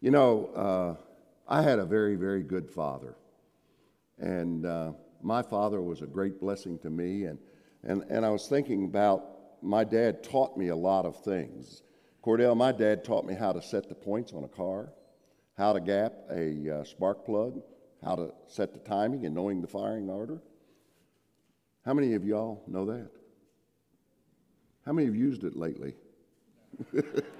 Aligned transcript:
You 0.00 0.12
know, 0.12 0.46
uh, 0.54 0.94
I 1.48 1.62
had 1.62 1.80
a 1.80 1.84
very, 1.84 2.14
very 2.14 2.42
good 2.42 2.70
father. 2.70 3.16
And 4.18 4.64
uh, 4.64 4.92
my 5.22 5.42
father 5.42 5.80
was 5.80 6.02
a 6.02 6.06
great 6.06 6.40
blessing 6.40 6.78
to 6.80 6.90
me. 6.90 7.24
And, 7.24 7.38
and, 7.82 8.04
and 8.08 8.24
I 8.24 8.30
was 8.30 8.46
thinking 8.46 8.84
about 8.84 9.24
my 9.60 9.82
dad 9.82 10.22
taught 10.22 10.56
me 10.56 10.68
a 10.68 10.76
lot 10.76 11.04
of 11.04 11.22
things. 11.24 11.82
Cordell, 12.24 12.56
my 12.56 12.70
dad 12.70 13.04
taught 13.04 13.24
me 13.24 13.34
how 13.34 13.52
to 13.52 13.60
set 13.60 13.88
the 13.88 13.94
points 13.94 14.32
on 14.32 14.44
a 14.44 14.48
car, 14.48 14.92
how 15.56 15.72
to 15.72 15.80
gap 15.80 16.12
a 16.30 16.80
uh, 16.80 16.84
spark 16.84 17.26
plug, 17.26 17.60
how 18.04 18.14
to 18.14 18.32
set 18.46 18.72
the 18.72 18.80
timing 18.80 19.26
and 19.26 19.34
knowing 19.34 19.60
the 19.60 19.66
firing 19.66 20.08
order. 20.08 20.40
How 21.84 21.94
many 21.94 22.14
of 22.14 22.24
y'all 22.24 22.62
know 22.68 22.84
that? 22.86 23.10
How 24.86 24.92
many 24.92 25.06
have 25.06 25.16
used 25.16 25.42
it 25.42 25.56
lately? 25.56 25.94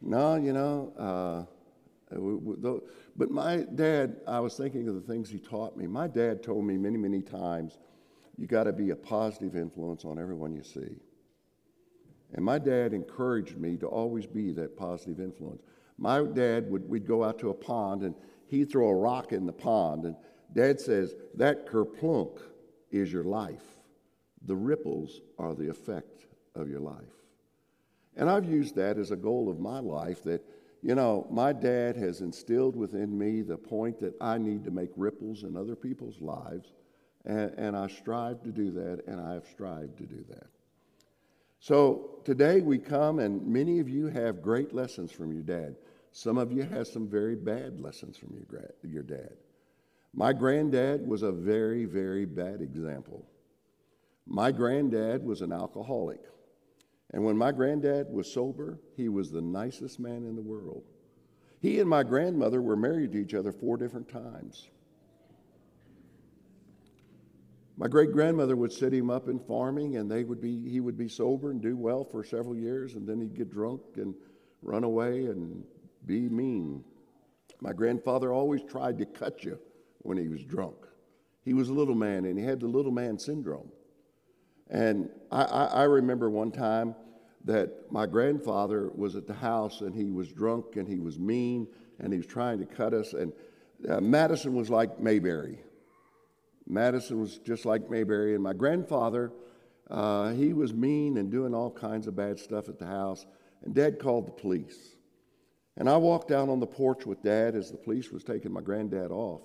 no, 0.00 0.36
you 0.36 0.52
know, 0.52 0.92
uh, 0.98 2.16
we, 2.16 2.34
we, 2.34 2.80
but 3.16 3.30
my 3.30 3.64
dad, 3.74 4.16
I 4.26 4.40
was 4.40 4.56
thinking 4.56 4.88
of 4.88 4.94
the 4.94 5.00
things 5.00 5.28
he 5.28 5.38
taught 5.38 5.76
me. 5.76 5.86
My 5.86 6.06
dad 6.06 6.42
told 6.42 6.64
me 6.64 6.76
many, 6.76 6.96
many 6.96 7.20
times, 7.20 7.78
you 8.36 8.46
got 8.46 8.64
to 8.64 8.72
be 8.72 8.90
a 8.90 8.96
positive 8.96 9.56
influence 9.56 10.04
on 10.04 10.18
everyone 10.18 10.54
you 10.54 10.62
see. 10.62 10.96
And 12.34 12.44
my 12.44 12.58
dad 12.58 12.92
encouraged 12.92 13.56
me 13.56 13.76
to 13.78 13.86
always 13.86 14.26
be 14.26 14.52
that 14.52 14.76
positive 14.76 15.18
influence. 15.18 15.62
My 15.98 16.22
dad 16.22 16.70
would, 16.70 16.88
we'd 16.88 17.06
go 17.06 17.24
out 17.24 17.38
to 17.40 17.50
a 17.50 17.54
pond 17.54 18.02
and 18.02 18.14
he'd 18.46 18.70
throw 18.70 18.88
a 18.88 18.94
rock 18.94 19.32
in 19.32 19.46
the 19.46 19.52
pond. 19.52 20.04
And 20.04 20.14
dad 20.52 20.80
says, 20.80 21.14
that 21.34 21.66
kerplunk 21.66 22.38
is 22.90 23.12
your 23.12 23.24
life. 23.24 23.64
The 24.46 24.54
ripples 24.54 25.20
are 25.38 25.54
the 25.54 25.68
effect 25.68 26.26
of 26.54 26.68
your 26.68 26.80
life. 26.80 27.02
And 28.18 28.28
I've 28.28 28.44
used 28.44 28.74
that 28.74 28.98
as 28.98 29.12
a 29.12 29.16
goal 29.16 29.48
of 29.48 29.60
my 29.60 29.78
life 29.78 30.24
that, 30.24 30.44
you 30.82 30.94
know, 30.96 31.26
my 31.30 31.52
dad 31.52 31.96
has 31.96 32.20
instilled 32.20 32.74
within 32.74 33.16
me 33.16 33.42
the 33.42 33.56
point 33.56 34.00
that 34.00 34.14
I 34.20 34.38
need 34.38 34.64
to 34.64 34.72
make 34.72 34.90
ripples 34.96 35.44
in 35.44 35.56
other 35.56 35.76
people's 35.76 36.20
lives. 36.20 36.72
And, 37.24 37.54
and 37.56 37.76
I 37.76 37.86
strive 37.86 38.42
to 38.42 38.50
do 38.50 38.72
that, 38.72 39.04
and 39.06 39.20
I 39.20 39.34
have 39.34 39.46
strived 39.46 39.96
to 39.98 40.04
do 40.04 40.24
that. 40.30 40.48
So 41.60 42.20
today 42.24 42.60
we 42.60 42.78
come, 42.78 43.20
and 43.20 43.46
many 43.46 43.78
of 43.78 43.88
you 43.88 44.06
have 44.08 44.42
great 44.42 44.74
lessons 44.74 45.12
from 45.12 45.32
your 45.32 45.42
dad. 45.42 45.76
Some 46.10 46.38
of 46.38 46.52
you 46.52 46.62
have 46.62 46.88
some 46.88 47.08
very 47.08 47.36
bad 47.36 47.80
lessons 47.80 48.16
from 48.16 48.34
your, 48.34 48.70
your 48.82 49.02
dad. 49.02 49.36
My 50.12 50.32
granddad 50.32 51.06
was 51.06 51.22
a 51.22 51.30
very, 51.30 51.84
very 51.84 52.24
bad 52.24 52.62
example. 52.62 53.24
My 54.26 54.50
granddad 54.50 55.24
was 55.24 55.40
an 55.40 55.52
alcoholic. 55.52 56.20
And 57.12 57.24
when 57.24 57.36
my 57.36 57.52
granddad 57.52 58.08
was 58.10 58.30
sober, 58.30 58.78
he 58.96 59.08
was 59.08 59.30
the 59.30 59.40
nicest 59.40 59.98
man 59.98 60.24
in 60.24 60.36
the 60.36 60.42
world. 60.42 60.84
He 61.60 61.80
and 61.80 61.88
my 61.88 62.02
grandmother 62.02 62.60
were 62.60 62.76
married 62.76 63.12
to 63.12 63.18
each 63.18 63.34
other 63.34 63.50
four 63.50 63.76
different 63.76 64.08
times. 64.08 64.68
My 67.76 67.86
great 67.86 68.12
grandmother 68.12 68.56
would 68.56 68.72
set 68.72 68.92
him 68.92 69.08
up 69.08 69.28
in 69.28 69.38
farming, 69.38 69.96
and 69.96 70.10
they 70.10 70.24
would 70.24 70.40
be, 70.40 70.68
he 70.68 70.80
would 70.80 70.98
be 70.98 71.08
sober 71.08 71.50
and 71.50 71.62
do 71.62 71.76
well 71.76 72.04
for 72.04 72.24
several 72.24 72.56
years, 72.56 72.94
and 72.94 73.06
then 73.06 73.20
he'd 73.20 73.36
get 73.36 73.50
drunk 73.50 73.80
and 73.96 74.14
run 74.62 74.84
away 74.84 75.26
and 75.26 75.62
be 76.04 76.28
mean. 76.28 76.84
My 77.60 77.72
grandfather 77.72 78.32
always 78.32 78.62
tried 78.62 78.98
to 78.98 79.06
cut 79.06 79.44
you 79.44 79.58
when 79.98 80.18
he 80.18 80.28
was 80.28 80.42
drunk. 80.44 80.76
He 81.44 81.54
was 81.54 81.68
a 81.68 81.72
little 81.72 81.94
man, 81.94 82.24
and 82.24 82.38
he 82.38 82.44
had 82.44 82.60
the 82.60 82.66
little 82.66 82.92
man 82.92 83.18
syndrome. 83.18 83.70
And 84.70 85.08
I, 85.30 85.42
I, 85.44 85.64
I 85.64 85.82
remember 85.84 86.30
one 86.30 86.50
time 86.50 86.94
that 87.44 87.90
my 87.90 88.06
grandfather 88.06 88.90
was 88.94 89.16
at 89.16 89.26
the 89.26 89.34
house, 89.34 89.80
and 89.80 89.94
he 89.94 90.10
was 90.10 90.32
drunk, 90.32 90.76
and 90.76 90.86
he 90.86 90.98
was 90.98 91.18
mean, 91.18 91.66
and 91.98 92.12
he 92.12 92.18
was 92.18 92.26
trying 92.26 92.58
to 92.58 92.66
cut 92.66 92.92
us. 92.92 93.12
And 93.14 93.32
uh, 93.88 94.00
Madison 94.00 94.54
was 94.54 94.70
like 94.70 95.00
Mayberry. 95.00 95.60
Madison 96.66 97.20
was 97.20 97.38
just 97.38 97.64
like 97.64 97.90
Mayberry. 97.90 98.34
And 98.34 98.42
my 98.42 98.52
grandfather, 98.52 99.32
uh, 99.90 100.32
he 100.32 100.52
was 100.52 100.74
mean 100.74 101.16
and 101.16 101.30
doing 101.30 101.54
all 101.54 101.70
kinds 101.70 102.06
of 102.06 102.14
bad 102.14 102.38
stuff 102.38 102.68
at 102.68 102.78
the 102.78 102.86
house. 102.86 103.24
And 103.64 103.74
Dad 103.74 103.98
called 103.98 104.26
the 104.26 104.32
police. 104.32 104.96
And 105.76 105.88
I 105.88 105.96
walked 105.96 106.30
out 106.30 106.48
on 106.48 106.60
the 106.60 106.66
porch 106.66 107.06
with 107.06 107.22
Dad 107.22 107.54
as 107.54 107.70
the 107.70 107.76
police 107.78 108.10
was 108.10 108.24
taking 108.24 108.52
my 108.52 108.60
granddad 108.60 109.10
off. 109.10 109.42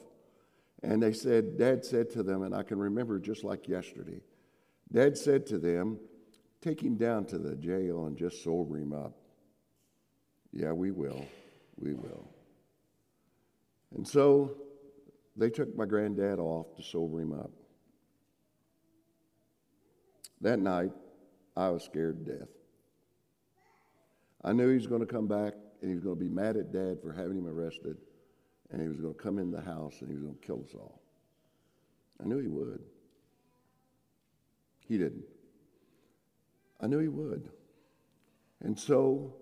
And 0.82 1.02
they 1.02 1.14
said, 1.14 1.58
Dad 1.58 1.86
said 1.86 2.10
to 2.12 2.24
them, 2.24 2.44
and 2.44 2.54
I 2.54 2.64
can 2.64 2.78
remember 2.78 3.20
just 3.20 3.44
like 3.44 3.70
yesterday, 3.70 4.20
Dad 4.94 5.18
said 5.18 5.46
to 5.48 5.58
them, 5.58 6.00
Take 6.62 6.82
him 6.82 6.96
down 6.96 7.26
to 7.26 7.38
the 7.38 7.56
jail 7.56 8.06
and 8.06 8.16
just 8.16 8.42
sober 8.42 8.78
him 8.78 8.94
up. 8.94 9.18
Yeah, 10.54 10.72
we 10.72 10.92
will. 10.92 11.26
We 11.78 11.94
will. 11.94 12.30
And 13.98 14.08
so 14.08 14.56
they 15.36 15.50
took 15.50 15.76
my 15.76 15.86
granddad 15.86 16.40
off 16.40 16.74
to 16.78 16.84
sober 16.84 17.20
him 17.20 17.34
up. 17.34 17.52
That 20.40 20.60
night, 20.60 20.92
I 21.58 21.70
was 21.70 21.84
scared 21.84 22.26
to 22.26 22.38
death. 22.38 22.50
I 24.44 24.54
knew 24.54 24.70
he 24.70 24.76
was 24.76 24.88
going 24.88 25.02
to 25.02 25.08
come 25.08 25.28
back 25.28 25.54
and 25.82 25.90
he 25.90 25.96
was 25.96 26.04
going 26.04 26.18
to 26.18 26.24
be 26.24 26.30
mad 26.30 26.56
at 26.56 26.72
dad 26.72 27.00
for 27.02 27.12
having 27.12 27.38
him 27.38 27.48
arrested, 27.48 27.98
and 28.72 28.82
he 28.82 28.88
was 28.88 29.02
going 29.02 29.14
to 29.14 29.20
come 29.20 29.38
in 29.38 29.52
the 29.52 29.62
house 29.62 30.00
and 30.00 30.10
he 30.10 30.16
was 30.16 30.24
going 30.24 30.36
to 30.36 30.46
kill 30.46 30.64
us 30.64 30.74
all. 30.74 31.02
I 32.22 32.28
knew 32.28 32.40
he 32.40 32.48
would. 32.48 32.82
He 34.88 34.98
didn't. 34.98 35.26
I 36.82 36.88
knew 36.88 37.00
he 37.00 37.08
would. 37.08 37.50
And 38.62 38.78
so 38.78 39.36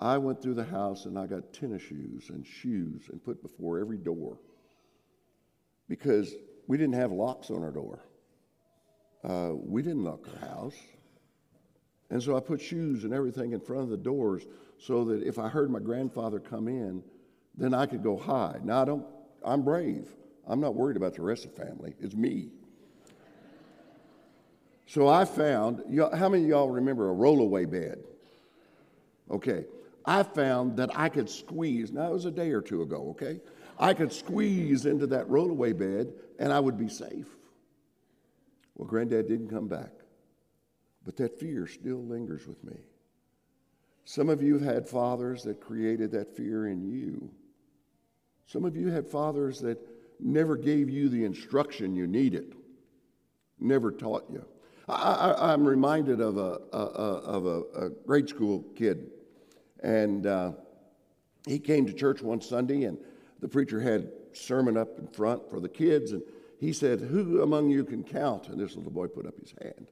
I 0.00 0.18
went 0.18 0.42
through 0.42 0.54
the 0.54 0.64
house 0.64 1.06
and 1.06 1.18
I 1.18 1.26
got 1.26 1.52
tennis 1.52 1.82
shoes 1.82 2.30
and 2.30 2.46
shoes 2.46 3.08
and 3.10 3.22
put 3.24 3.42
before 3.42 3.78
every 3.80 3.98
door 3.98 4.38
because 5.88 6.34
we 6.66 6.76
didn't 6.76 6.94
have 6.94 7.12
locks 7.12 7.50
on 7.50 7.62
our 7.62 7.70
door. 7.70 8.04
Uh, 9.24 9.52
we 9.54 9.82
didn't 9.82 10.04
lock 10.04 10.28
our 10.28 10.48
house. 10.48 10.76
And 12.10 12.22
so 12.22 12.36
I 12.36 12.40
put 12.40 12.60
shoes 12.60 13.04
and 13.04 13.12
everything 13.12 13.52
in 13.52 13.60
front 13.60 13.82
of 13.82 13.88
the 13.88 13.96
doors 13.96 14.46
so 14.78 15.04
that 15.06 15.22
if 15.22 15.38
I 15.38 15.48
heard 15.48 15.70
my 15.70 15.80
grandfather 15.80 16.38
come 16.38 16.68
in, 16.68 17.02
then 17.56 17.74
I 17.74 17.86
could 17.86 18.02
go 18.02 18.16
hide. 18.16 18.64
Now 18.64 18.82
I 18.82 18.84
don't, 18.84 19.06
I'm 19.44 19.62
brave. 19.62 20.08
I'm 20.46 20.60
not 20.60 20.74
worried 20.74 20.96
about 20.96 21.14
the 21.14 21.22
rest 21.22 21.44
of 21.44 21.54
the 21.54 21.64
family. 21.64 21.94
It's 21.98 22.14
me. 22.14 22.50
So 24.86 25.08
I 25.08 25.24
found, 25.24 25.82
how 26.14 26.28
many 26.28 26.44
of 26.44 26.48
y'all 26.48 26.70
remember 26.70 27.10
a 27.10 27.14
rollaway 27.14 27.68
bed? 27.68 27.98
Okay. 29.30 29.64
I 30.04 30.22
found 30.22 30.76
that 30.76 30.90
I 30.96 31.08
could 31.08 31.28
squeeze, 31.28 31.90
now 31.90 32.06
it 32.06 32.12
was 32.12 32.26
a 32.26 32.30
day 32.30 32.52
or 32.52 32.60
two 32.60 32.82
ago, 32.82 33.08
okay? 33.10 33.40
I 33.78 33.92
could 33.92 34.12
squeeze 34.12 34.86
into 34.86 35.06
that 35.08 35.28
rollaway 35.28 35.76
bed 35.76 36.12
and 36.38 36.52
I 36.52 36.60
would 36.60 36.78
be 36.78 36.88
safe. 36.88 37.26
Well, 38.76 38.86
granddad 38.86 39.26
didn't 39.26 39.48
come 39.48 39.66
back, 39.66 39.90
but 41.04 41.16
that 41.16 41.40
fear 41.40 41.66
still 41.66 42.04
lingers 42.04 42.46
with 42.46 42.62
me. 42.62 42.76
Some 44.04 44.28
of 44.28 44.40
you 44.40 44.58
have 44.58 44.74
had 44.74 44.88
fathers 44.88 45.42
that 45.42 45.60
created 45.60 46.12
that 46.12 46.36
fear 46.36 46.68
in 46.68 46.84
you. 46.84 47.28
Some 48.46 48.64
of 48.64 48.76
you 48.76 48.88
had 48.88 49.08
fathers 49.08 49.60
that 49.62 49.78
never 50.20 50.56
gave 50.56 50.88
you 50.88 51.08
the 51.08 51.24
instruction 51.24 51.96
you 51.96 52.06
needed, 52.06 52.54
never 53.58 53.90
taught 53.90 54.26
you. 54.30 54.44
I, 54.88 55.52
am 55.52 55.66
reminded 55.66 56.20
of, 56.20 56.36
a, 56.36 56.60
a, 56.72 56.78
a 56.78 56.78
of 56.78 57.46
a, 57.46 57.90
grade 58.06 58.28
school 58.28 58.64
kid, 58.76 59.10
and 59.82 60.26
uh, 60.26 60.52
he 61.46 61.58
came 61.58 61.86
to 61.86 61.92
church 61.92 62.22
one 62.22 62.40
Sunday, 62.40 62.84
and 62.84 62.96
the 63.40 63.48
preacher 63.48 63.80
had 63.80 64.10
sermon 64.32 64.76
up 64.76 64.98
in 64.98 65.08
front 65.08 65.48
for 65.50 65.58
the 65.58 65.68
kids, 65.68 66.12
and 66.12 66.22
he 66.60 66.72
said, 66.72 67.00
Who 67.00 67.42
among 67.42 67.70
you 67.70 67.84
can 67.84 68.04
count? 68.04 68.48
And 68.48 68.60
this 68.60 68.76
little 68.76 68.92
boy 68.92 69.08
put 69.08 69.26
up 69.26 69.38
his 69.40 69.54
hand. 69.60 69.86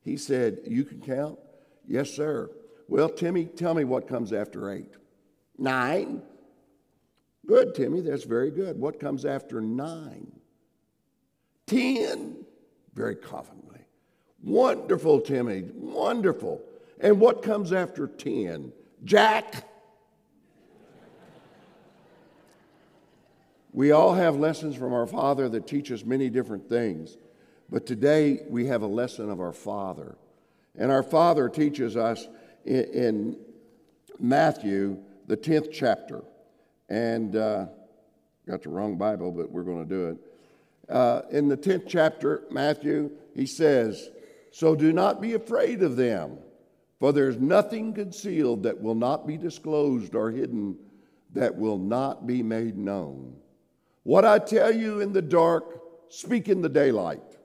He 0.00 0.16
said, 0.16 0.58
You 0.66 0.84
can 0.84 1.00
count? 1.00 1.38
Yes, 1.86 2.10
sir. 2.10 2.50
Well, 2.88 3.08
Timmy, 3.08 3.46
tell 3.46 3.74
me 3.74 3.84
what 3.84 4.08
comes 4.08 4.32
after 4.32 4.70
eight. 4.70 4.92
Nine. 5.58 6.22
Good, 7.46 7.74
Timmy, 7.74 8.00
that's 8.00 8.24
very 8.24 8.50
good. 8.50 8.78
What 8.78 8.98
comes 8.98 9.24
after 9.24 9.60
nine? 9.60 10.32
Ten. 11.66 12.44
Very 12.94 13.16
confidently. 13.16 13.73
Wonderful, 14.44 15.22
Timmy, 15.22 15.64
wonderful. 15.74 16.60
And 17.00 17.18
what 17.18 17.42
comes 17.42 17.72
after 17.72 18.06
ten? 18.06 18.72
Jack. 19.02 19.64
We 23.72 23.90
all 23.90 24.14
have 24.14 24.36
lessons 24.36 24.76
from 24.76 24.92
our 24.92 25.06
Father 25.06 25.48
that 25.48 25.66
teach 25.66 25.90
us 25.90 26.04
many 26.04 26.28
different 26.28 26.68
things. 26.68 27.16
But 27.70 27.86
today 27.86 28.42
we 28.48 28.66
have 28.66 28.82
a 28.82 28.86
lesson 28.86 29.30
of 29.30 29.40
our 29.40 29.52
Father. 29.52 30.14
And 30.76 30.92
our 30.92 31.02
Father 31.02 31.48
teaches 31.48 31.96
us 31.96 32.28
in, 32.64 32.84
in 32.84 33.36
Matthew, 34.20 34.98
the 35.26 35.36
10th 35.36 35.72
chapter. 35.72 36.22
And 36.88 37.34
uh, 37.34 37.66
got 38.46 38.62
the 38.62 38.68
wrong 38.68 38.96
Bible, 38.96 39.32
but 39.32 39.50
we're 39.50 39.62
going 39.62 39.88
to 39.88 39.88
do 39.88 40.08
it. 40.08 40.92
Uh, 40.92 41.22
in 41.30 41.48
the 41.48 41.56
10th 41.56 41.86
chapter, 41.88 42.42
Matthew, 42.50 43.10
he 43.34 43.46
says, 43.46 44.10
So 44.54 44.76
do 44.76 44.92
not 44.92 45.20
be 45.20 45.32
afraid 45.32 45.82
of 45.82 45.96
them, 45.96 46.38
For 47.00 47.12
there's 47.12 47.38
nothing 47.38 47.92
concealed 47.92 48.62
that 48.62 48.80
will 48.80 48.94
not 48.94 49.26
be 49.26 49.36
disclosed 49.36 50.14
or 50.14 50.30
hidden 50.30 50.76
that 51.32 51.56
will 51.56 51.76
not 51.76 52.24
be 52.24 52.40
made 52.40 52.78
known. 52.78 53.34
What 54.04 54.24
I 54.24 54.38
tell 54.38 54.72
you 54.72 55.00
in 55.00 55.12
the 55.12 55.20
dark, 55.20 55.82
speak 56.08 56.48
in 56.48 56.62
the 56.62 56.68
daylight. 56.68 57.36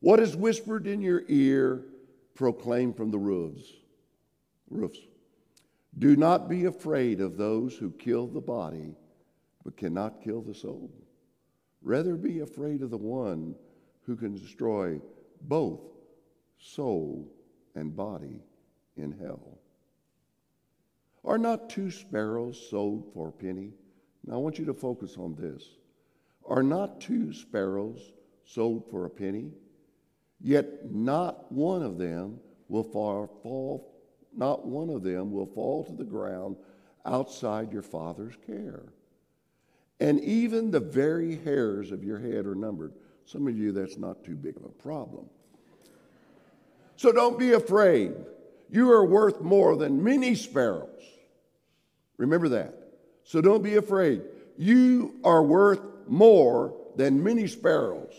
What 0.00 0.18
is 0.18 0.34
whispered 0.34 0.86
in 0.86 1.02
your 1.02 1.24
ear, 1.28 1.84
proclaim 2.34 2.94
from 2.94 3.10
the 3.10 3.18
roofs. 3.18 3.70
Roofs. 4.70 4.98
Do 5.98 6.16
not 6.16 6.48
be 6.48 6.64
afraid 6.64 7.20
of 7.20 7.36
those 7.36 7.76
who 7.76 7.90
kill 7.90 8.26
the 8.26 8.40
body, 8.40 8.94
but 9.62 9.76
cannot 9.76 10.24
kill 10.24 10.40
the 10.40 10.54
soul. 10.54 10.90
Rather 11.82 12.16
be 12.16 12.40
afraid 12.40 12.80
of 12.80 12.88
the 12.88 12.96
one 12.96 13.54
who 14.06 14.16
can 14.16 14.34
destroy 14.34 14.98
both 15.42 15.80
soul 16.60 17.32
and 17.74 17.96
body 17.96 18.42
in 18.96 19.12
hell. 19.12 19.58
Are 21.24 21.38
not 21.38 21.70
two 21.70 21.90
sparrows 21.90 22.68
sold 22.70 23.10
for 23.12 23.28
a 23.28 23.32
penny? 23.32 23.72
Now 24.24 24.34
I 24.34 24.38
want 24.38 24.58
you 24.58 24.64
to 24.66 24.74
focus 24.74 25.16
on 25.18 25.34
this. 25.34 25.64
Are 26.46 26.62
not 26.62 27.00
two 27.00 27.32
sparrows 27.32 28.12
sold 28.44 28.84
for 28.90 29.06
a 29.06 29.10
penny? 29.10 29.52
Yet 30.40 30.90
not 30.90 31.50
one 31.52 31.82
of 31.82 31.98
them 31.98 32.40
will 32.68 32.84
fall, 32.84 33.92
not 34.34 34.66
one 34.66 34.90
of 34.90 35.02
them 35.02 35.32
will 35.32 35.46
fall 35.46 35.84
to 35.84 35.92
the 35.92 36.04
ground 36.04 36.56
outside 37.04 37.72
your 37.72 37.82
father's 37.82 38.34
care. 38.46 38.92
And 40.00 40.20
even 40.20 40.70
the 40.70 40.80
very 40.80 41.36
hairs 41.36 41.92
of 41.92 42.02
your 42.02 42.18
head 42.18 42.46
are 42.46 42.54
numbered. 42.54 42.94
Some 43.26 43.46
of 43.46 43.56
you, 43.56 43.72
that's 43.72 43.98
not 43.98 44.24
too 44.24 44.34
big 44.34 44.56
of 44.56 44.64
a 44.64 44.70
problem. 44.70 45.28
So 47.00 47.12
don't 47.12 47.38
be 47.38 47.52
afraid. 47.52 48.12
You 48.68 48.92
are 48.92 49.06
worth 49.06 49.40
more 49.40 49.74
than 49.74 50.04
many 50.04 50.34
sparrows. 50.34 51.02
Remember 52.18 52.50
that. 52.50 52.74
So 53.24 53.40
don't 53.40 53.62
be 53.62 53.76
afraid. 53.76 54.20
You 54.58 55.14
are 55.24 55.42
worth 55.42 55.80
more 56.06 56.74
than 56.96 57.24
many 57.24 57.46
sparrows. 57.46 58.12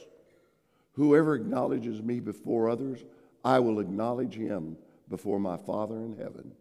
Whoever 0.94 1.36
acknowledges 1.36 2.02
me 2.02 2.20
before 2.22 2.72
others, 2.72 3.06
I 3.46 3.60
will 3.60 3.80
acknowledge 3.80 4.34
him 4.34 4.78
before 5.10 5.40
my 5.40 5.58
Father 5.58 5.98
in 5.98 6.18
heaven. 6.18 6.52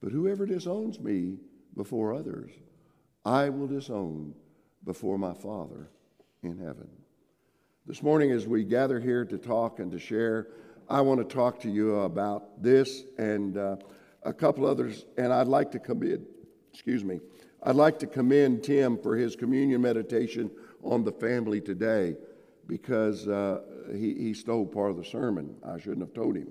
But 0.00 0.12
whoever 0.12 0.46
disowns 0.46 1.00
me 1.00 1.38
before 1.76 2.14
others, 2.14 2.52
I 3.24 3.48
will 3.48 3.66
disown 3.66 4.32
before 4.84 5.18
my 5.18 5.34
Father 5.34 5.90
in 6.40 6.56
heaven. 6.56 6.88
This 7.84 8.00
morning, 8.00 8.30
as 8.30 8.46
we 8.46 8.62
gather 8.62 9.00
here 9.00 9.24
to 9.24 9.38
talk 9.38 9.80
and 9.80 9.90
to 9.90 9.98
share, 9.98 10.46
I 10.90 11.02
want 11.02 11.20
to 11.20 11.34
talk 11.34 11.60
to 11.60 11.70
you 11.70 12.00
about 12.00 12.62
this 12.62 13.04
and 13.18 13.58
uh, 13.58 13.76
a 14.22 14.32
couple 14.32 14.64
others, 14.64 15.04
and 15.18 15.32
I'd 15.32 15.46
like 15.46 15.70
to 15.72 15.78
commend, 15.78 16.24
excuse 16.72 17.04
me, 17.04 17.20
I'd 17.62 17.76
like 17.76 17.98
to 17.98 18.06
commend 18.06 18.64
Tim 18.64 18.96
for 18.96 19.14
his 19.14 19.36
communion 19.36 19.82
meditation 19.82 20.50
on 20.82 21.04
the 21.04 21.12
family 21.12 21.60
today 21.60 22.16
because 22.66 23.28
uh, 23.28 23.60
he, 23.92 24.14
he 24.14 24.32
stole 24.32 24.64
part 24.64 24.90
of 24.90 24.96
the 24.96 25.04
sermon. 25.04 25.56
I 25.62 25.78
shouldn't 25.78 26.00
have 26.00 26.14
told 26.14 26.36
him. 26.36 26.50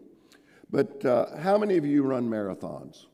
But 0.69 1.03
uh, 1.03 1.37
how 1.37 1.57
many 1.57 1.77
of 1.77 1.85
you 1.85 2.03
run 2.03 2.29
marathons? 2.29 3.05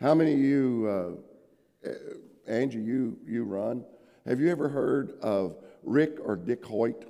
How 0.00 0.14
many 0.14 0.32
of 0.32 0.40
you, 0.40 1.22
uh, 1.84 1.90
Angie, 2.48 2.80
you, 2.80 3.18
you 3.24 3.44
run? 3.44 3.84
Have 4.26 4.40
you 4.40 4.50
ever 4.50 4.68
heard 4.68 5.12
of 5.20 5.56
Rick 5.84 6.18
or 6.24 6.34
Dick 6.34 6.64
Hoyt? 6.64 7.04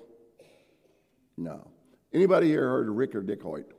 No. 1.39 1.67
Anybody 2.13 2.49
here 2.49 2.69
heard 2.69 2.89
of 2.89 2.95
Rick 2.95 3.15
or 3.15 3.23
Dick 3.23 3.43
Hoyt? 3.43 3.71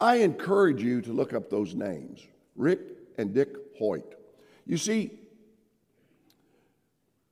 I 0.00 0.16
encourage 0.16 0.82
you 0.82 1.00
to 1.02 1.12
look 1.12 1.32
up 1.32 1.48
those 1.48 1.74
names, 1.74 2.26
Rick 2.56 2.80
and 3.16 3.32
Dick 3.32 3.54
Hoyt. 3.78 4.14
You 4.66 4.76
see, 4.76 5.12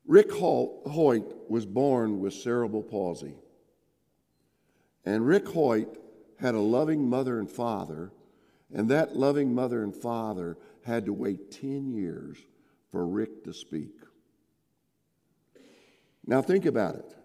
Rick 0.07 0.31
Hoyt 0.33 1.51
was 1.51 1.67
born 1.67 2.21
with 2.21 2.35
cerebral 2.35 2.83
palsy. 2.83 3.35
And 5.05 5.27
Rick 5.27 5.49
Hoyt 5.49 5.99
had 6.39 6.55
a 6.55 6.61
loving 6.61 7.09
mother 7.09 7.39
and 7.39 7.51
father, 7.51 8.13
and 8.73 8.89
that 8.89 9.17
loving 9.17 9.55
mother 9.55 9.83
and 9.83 9.95
father 9.95 10.57
had 10.85 11.07
to 11.07 11.13
wait 11.13 11.51
10 11.51 11.93
years 11.93 12.39
for 12.91 13.07
Rick 13.07 13.45
to 13.45 13.53
speak. 13.53 13.95
Now, 16.27 16.43
think 16.43 16.67
about 16.67 16.97
it. 16.97 17.17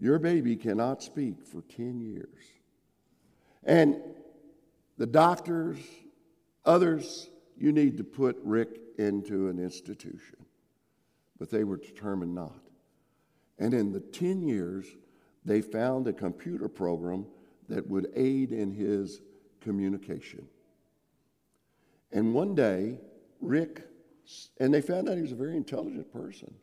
Your 0.00 0.18
baby 0.18 0.56
cannot 0.56 1.02
speak 1.02 1.44
for 1.44 1.62
10 1.62 2.00
years. 2.00 2.44
And 3.64 3.96
the 4.96 5.06
doctors, 5.06 5.78
others, 6.64 7.28
you 7.56 7.72
need 7.72 7.96
to 7.98 8.04
put 8.04 8.36
Rick 8.42 8.80
into 8.98 9.48
an 9.48 9.58
institution. 9.58 10.36
But 11.38 11.50
they 11.50 11.64
were 11.64 11.76
determined 11.76 12.34
not. 12.34 12.60
And 13.58 13.74
in 13.74 13.92
the 13.92 14.00
10 14.00 14.42
years, 14.42 14.86
they 15.44 15.60
found 15.60 16.06
a 16.06 16.12
computer 16.12 16.68
program 16.68 17.26
that 17.68 17.88
would 17.88 18.08
aid 18.14 18.52
in 18.52 18.72
his 18.72 19.20
communication. 19.60 20.46
And 22.12 22.34
one 22.34 22.54
day, 22.54 22.98
Rick, 23.40 23.86
and 24.58 24.72
they 24.72 24.80
found 24.80 25.08
out 25.08 25.16
he 25.16 25.22
was 25.22 25.32
a 25.32 25.36
very 25.36 25.56
intelligent 25.56 26.12
person. 26.12 26.54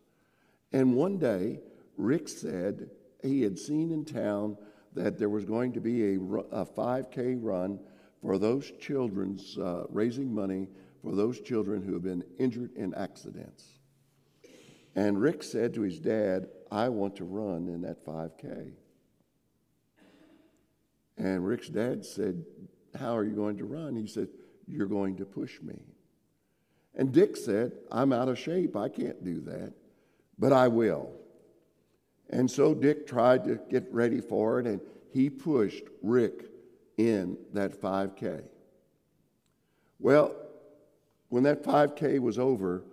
And 0.71 0.95
one 0.95 1.17
day, 1.17 1.59
Rick 1.97 2.27
said 2.27 2.89
he 3.25 3.41
had 3.41 3.57
seen 3.57 3.91
in 3.91 4.05
town 4.05 4.57
that 4.93 5.17
there 5.17 5.29
was 5.29 5.45
going 5.45 5.73
to 5.73 5.81
be 5.81 6.15
a, 6.15 6.15
a 6.15 6.65
5K 6.65 7.37
run 7.41 7.79
for 8.21 8.37
those 8.37 8.71
children's, 8.79 9.57
uh, 9.57 9.83
raising 9.89 10.33
money 10.33 10.67
for 11.03 11.15
those 11.15 11.41
children 11.41 11.83
who 11.83 11.93
have 11.93 12.03
been 12.03 12.23
injured 12.39 12.71
in 12.75 12.93
accidents. 12.93 13.79
And 14.95 15.21
Rick 15.21 15.43
said 15.43 15.73
to 15.73 15.81
his 15.81 15.99
dad, 15.99 16.47
I 16.71 16.89
want 16.89 17.17
to 17.17 17.25
run 17.25 17.67
in 17.67 17.81
that 17.81 18.05
5K. 18.05 18.71
And 21.17 21.45
Rick's 21.45 21.69
dad 21.69 22.05
said, 22.05 22.43
How 22.97 23.15
are 23.15 23.23
you 23.23 23.35
going 23.35 23.57
to 23.57 23.65
run? 23.65 23.95
He 23.95 24.07
said, 24.07 24.29
You're 24.67 24.87
going 24.87 25.17
to 25.17 25.25
push 25.25 25.61
me. 25.61 25.79
And 26.95 27.11
Dick 27.11 27.35
said, 27.35 27.73
I'm 27.91 28.13
out 28.13 28.29
of 28.29 28.39
shape. 28.39 28.75
I 28.75 28.89
can't 28.89 29.23
do 29.23 29.41
that, 29.41 29.73
but 30.39 30.53
I 30.53 30.69
will. 30.69 31.11
And 32.29 32.49
so 32.49 32.73
Dick 32.73 33.07
tried 33.07 33.43
to 33.45 33.59
get 33.69 33.91
ready 33.91 34.19
for 34.19 34.59
it, 34.59 34.67
and 34.67 34.81
he 35.11 35.29
pushed 35.29 35.83
Rick 36.01 36.45
in 36.97 37.37
that 37.53 37.79
5K. 37.79 38.43
Well, 39.99 40.35
when 41.29 41.43
that 41.43 41.63
5K 41.63 42.19
was 42.19 42.39
over, 42.39 42.83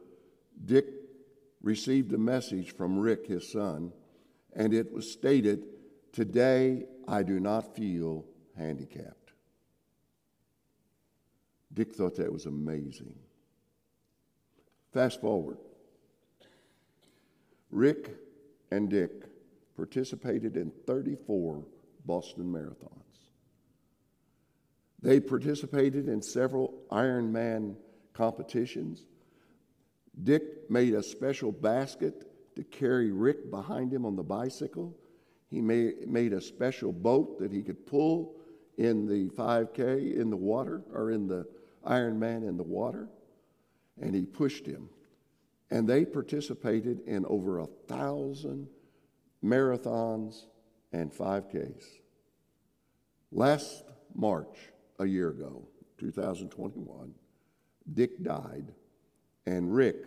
Dick 0.64 0.86
received 1.62 2.12
a 2.12 2.18
message 2.18 2.74
from 2.74 2.98
Rick, 2.98 3.26
his 3.26 3.50
son, 3.50 3.92
and 4.54 4.74
it 4.74 4.92
was 4.92 5.10
stated, 5.10 5.64
Today 6.12 6.84
I 7.08 7.22
do 7.22 7.40
not 7.40 7.74
feel 7.74 8.24
handicapped. 8.56 9.32
Dick 11.72 11.94
thought 11.94 12.16
that 12.16 12.32
was 12.32 12.46
amazing. 12.46 13.14
Fast 14.92 15.20
forward. 15.20 15.56
Rick 17.70 18.10
and 18.70 18.90
Dick 18.90 19.31
participated 19.76 20.56
in 20.56 20.72
34 20.86 21.64
Boston 22.04 22.44
marathons. 22.44 23.02
They 25.00 25.18
participated 25.18 26.08
in 26.08 26.22
several 26.22 26.74
Ironman 26.90 27.74
competitions. 28.12 29.04
Dick 30.22 30.70
made 30.70 30.94
a 30.94 31.02
special 31.02 31.50
basket 31.50 32.54
to 32.54 32.62
carry 32.64 33.10
Rick 33.10 33.50
behind 33.50 33.92
him 33.92 34.04
on 34.04 34.14
the 34.14 34.22
bicycle. 34.22 34.96
He 35.50 35.60
made, 35.60 36.08
made 36.08 36.32
a 36.32 36.40
special 36.40 36.92
boat 36.92 37.38
that 37.40 37.52
he 37.52 37.62
could 37.62 37.86
pull 37.86 38.36
in 38.78 39.06
the 39.06 39.28
5K 39.30 40.16
in 40.16 40.30
the 40.30 40.36
water, 40.36 40.82
or 40.92 41.10
in 41.10 41.26
the 41.26 41.46
Ironman 41.86 42.48
in 42.48 42.56
the 42.56 42.62
water, 42.62 43.08
and 44.00 44.14
he 44.14 44.24
pushed 44.24 44.66
him. 44.66 44.88
And 45.70 45.88
they 45.88 46.04
participated 46.04 47.00
in 47.06 47.26
over 47.26 47.58
a 47.58 47.66
thousand 47.66 48.68
marathons 49.44 50.46
and 50.92 51.12
5Ks. 51.12 51.84
Last 53.30 53.84
March, 54.14 54.58
a 54.98 55.06
year 55.06 55.30
ago, 55.30 55.66
2021, 55.98 57.14
Dick 57.94 58.22
died, 58.22 58.72
and 59.46 59.74
Rick 59.74 60.04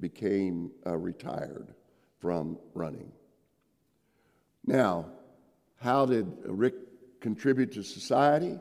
became 0.00 0.70
uh, 0.86 0.96
retired 0.96 1.74
from 2.18 2.58
running. 2.74 3.12
Now, 4.66 5.06
how 5.76 6.06
did 6.06 6.26
Rick 6.44 6.74
contribute 7.20 7.72
to 7.72 7.82
society? 7.82 8.58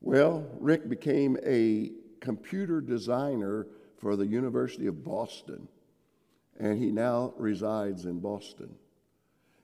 Well, 0.00 0.46
Rick 0.60 0.88
became 0.88 1.38
a 1.44 1.90
computer 2.20 2.80
designer 2.80 3.66
for 3.96 4.16
the 4.16 4.26
University 4.26 4.86
of 4.86 5.02
Boston, 5.02 5.66
and 6.58 6.78
he 6.78 6.90
now 6.90 7.32
resides 7.36 8.04
in 8.04 8.20
Boston. 8.20 8.74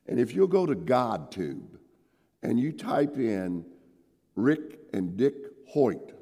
And 0.06 0.18
if 0.18 0.34
you'll 0.34 0.48
go 0.48 0.66
to 0.66 0.74
GodTube 0.74 1.78
and 2.42 2.58
you 2.58 2.72
type 2.72 3.16
in 3.16 3.64
Rick 4.34 4.80
and 4.92 5.16
Dick 5.16 5.34
Hoyt, 5.68 6.14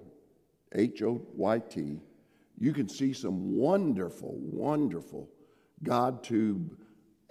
H 0.75 1.03
O 1.03 1.23
Y 1.35 1.59
T, 1.61 2.01
you 2.59 2.73
can 2.73 2.89
see 2.89 3.13
some 3.13 3.57
wonderful, 3.57 4.35
wonderful 4.37 5.31
GodTube 5.85 6.71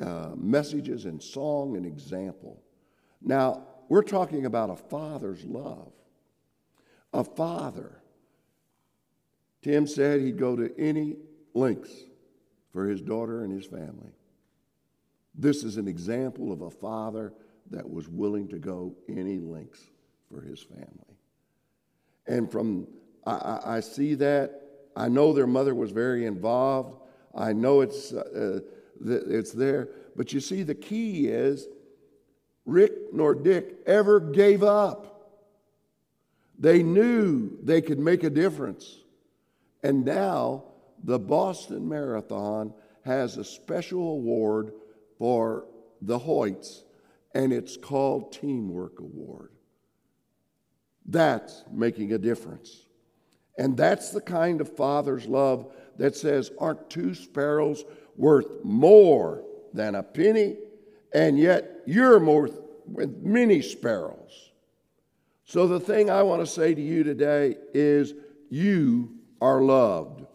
uh, 0.02 0.32
messages 0.36 1.06
and 1.06 1.22
song 1.22 1.76
and 1.76 1.86
example. 1.86 2.64
Now, 3.22 3.68
we're 3.90 4.04
talking 4.04 4.46
about 4.46 4.70
a 4.70 4.76
father's 4.76 5.44
love. 5.46 5.92
A 7.14 7.24
father. 7.24 8.02
Tim 9.62 9.88
said 9.88 10.22
he'd 10.22 10.38
go 10.38 10.56
to 10.56 10.72
any 10.78 11.16
lengths 11.54 12.04
for 12.72 12.88
his 12.88 13.02
daughter 13.02 13.44
and 13.44 13.52
his 13.52 13.66
family. 13.66 14.12
This 15.38 15.64
is 15.64 15.78
an 15.78 15.88
example 15.88 16.52
of 16.52 16.62
a 16.62 16.70
father 16.70 17.34
that 17.70 17.88
was 17.88 18.10
willing 18.10 18.48
to 18.50 18.58
go 18.58 18.96
any 19.08 19.40
lengths 19.40 19.84
for 20.32 20.42
his 20.42 20.62
family. 20.62 21.18
And 22.26 22.52
from, 22.52 22.88
I, 23.26 23.60
I 23.66 23.80
see 23.82 24.16
that. 24.16 24.62
I 24.96 25.10
know 25.10 25.32
their 25.32 25.48
mother 25.48 25.76
was 25.76 25.92
very 25.92 26.26
involved. 26.26 26.96
I 27.36 27.54
know 27.54 27.82
it's, 27.82 28.14
uh, 28.14 28.62
it's 29.06 29.52
there. 29.52 29.90
But 30.16 30.34
you 30.34 30.40
see, 30.40 30.64
the 30.64 30.76
key 30.76 31.28
is 31.28 31.68
Rick 32.66 33.14
nor 33.14 33.36
Dick 33.36 33.76
ever 33.86 34.20
gave 34.20 34.64
up. 34.64 35.14
They 36.58 36.82
knew 36.82 37.58
they 37.62 37.82
could 37.82 38.00
make 38.00 38.24
a 38.24 38.30
difference. 38.32 39.02
And 39.84 40.04
now 40.04 40.64
the 41.04 41.20
Boston 41.20 41.88
Marathon 41.88 42.74
has 43.06 43.38
a 43.38 43.44
special 43.44 44.14
award 44.14 44.74
for 45.18 45.66
the 46.02 46.20
Hoyts, 46.20 46.84
and 47.34 47.52
it's 47.52 47.78
called 47.78 48.32
Teamwork 48.32 49.00
Award. 49.00 49.52
That's 51.06 51.64
making 51.72 52.14
a 52.14 52.18
difference. 52.18 52.86
And 53.58 53.76
that's 53.76 54.12
the 54.12 54.22
kind 54.22 54.62
of 54.62 54.76
father's 54.76 55.26
love 55.26 55.72
that 55.98 56.16
says, 56.16 56.52
Aren't 56.60 56.90
two 56.90 57.14
sparrows 57.14 57.84
worth 58.16 58.64
more 58.64 59.44
than 59.74 59.96
a 59.96 60.04
penny? 60.04 60.58
And 61.14 61.40
yet 61.40 61.82
you're 61.86 62.20
more 62.20 62.50
with 62.86 63.18
many 63.24 63.62
sparrows. 63.62 64.52
So 65.46 65.68
the 65.68 65.80
thing 65.80 66.10
I 66.10 66.24
want 66.24 66.42
to 66.42 66.48
say 66.48 66.76
to 66.76 66.82
you 66.82 67.04
today 67.04 67.56
is, 67.74 68.14
You 68.50 69.16
are 69.42 69.62
loved. 69.62 70.26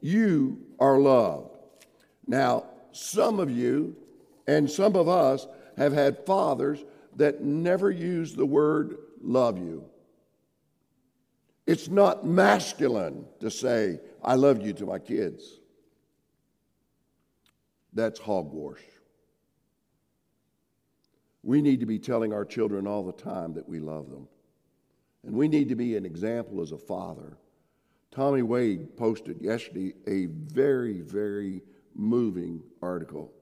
You 0.00 0.60
are 0.78 0.98
loved. 0.98 1.56
Now, 2.26 2.66
some 2.92 3.40
of 3.40 3.50
you 3.50 3.96
and 4.48 4.68
some 4.68 4.96
of 4.96 5.08
us 5.08 5.46
have 5.76 5.92
had 5.92 6.24
fathers 6.24 6.82
that 7.16 7.42
never 7.42 7.90
used 7.90 8.36
the 8.36 8.46
word 8.46 8.96
love 9.20 9.58
you. 9.58 9.84
It's 11.66 11.88
not 11.88 12.26
masculine 12.26 13.26
to 13.40 13.50
say, 13.50 14.00
I 14.24 14.36
love 14.36 14.62
you 14.62 14.72
to 14.72 14.86
my 14.86 14.98
kids. 14.98 15.60
That's 17.92 18.18
hogwash. 18.18 18.80
We 21.42 21.60
need 21.60 21.80
to 21.80 21.86
be 21.86 21.98
telling 21.98 22.32
our 22.32 22.46
children 22.46 22.86
all 22.86 23.04
the 23.04 23.12
time 23.12 23.52
that 23.52 23.68
we 23.68 23.80
love 23.80 24.08
them. 24.08 24.28
And 25.26 25.34
we 25.34 25.46
need 25.46 25.68
to 25.68 25.76
be 25.76 25.96
an 25.96 26.06
example 26.06 26.62
as 26.62 26.72
a 26.72 26.78
father. 26.78 27.36
Tommy 28.10 28.42
Wade 28.42 28.96
posted 28.96 29.42
yesterday 29.42 29.92
a 30.06 30.26
very, 30.26 31.02
very 31.02 31.60
moving 31.94 32.62
article. 32.80 33.32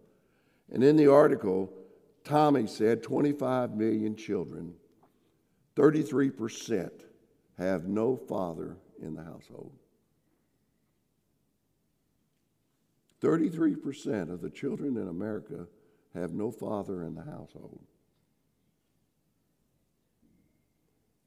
And 0.73 0.83
in 0.83 0.97
the 0.97 1.11
article, 1.11 1.73
Tommy 2.25 2.67
said 2.67 3.03
25 3.03 3.77
million 3.77 4.17
children, 4.17 4.75
33% 5.77 6.91
have 7.59 7.87
no 7.87 8.17
father 8.17 8.77
in 9.01 9.15
the 9.15 9.23
household. 9.23 9.73
33% 13.23 14.31
of 14.31 14.41
the 14.41 14.51
children 14.51 14.97
in 14.97 15.09
America 15.09 15.67
have 16.15 16.33
no 16.33 16.51
father 16.51 17.03
in 17.03 17.15
the 17.15 17.23
household. 17.23 17.81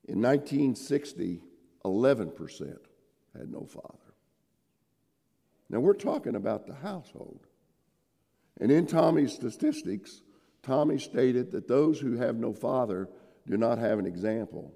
In 0.07 0.21
1960, 0.21 1.41
11% 1.85 2.77
had 3.37 3.51
no 3.51 3.65
father. 3.65 4.13
Now 5.69 5.79
we're 5.79 5.93
talking 5.93 6.35
about 6.35 6.65
the 6.65 6.73
household. 6.73 7.45
And 8.59 8.71
in 8.71 8.85
Tommy's 8.85 9.33
statistics, 9.33 10.21
Tommy 10.63 10.99
stated 10.99 11.51
that 11.51 11.67
those 11.67 11.99
who 11.99 12.17
have 12.17 12.35
no 12.35 12.53
father 12.53 13.07
do 13.47 13.57
not 13.57 13.77
have 13.77 13.99
an 13.99 14.05
example. 14.05 14.73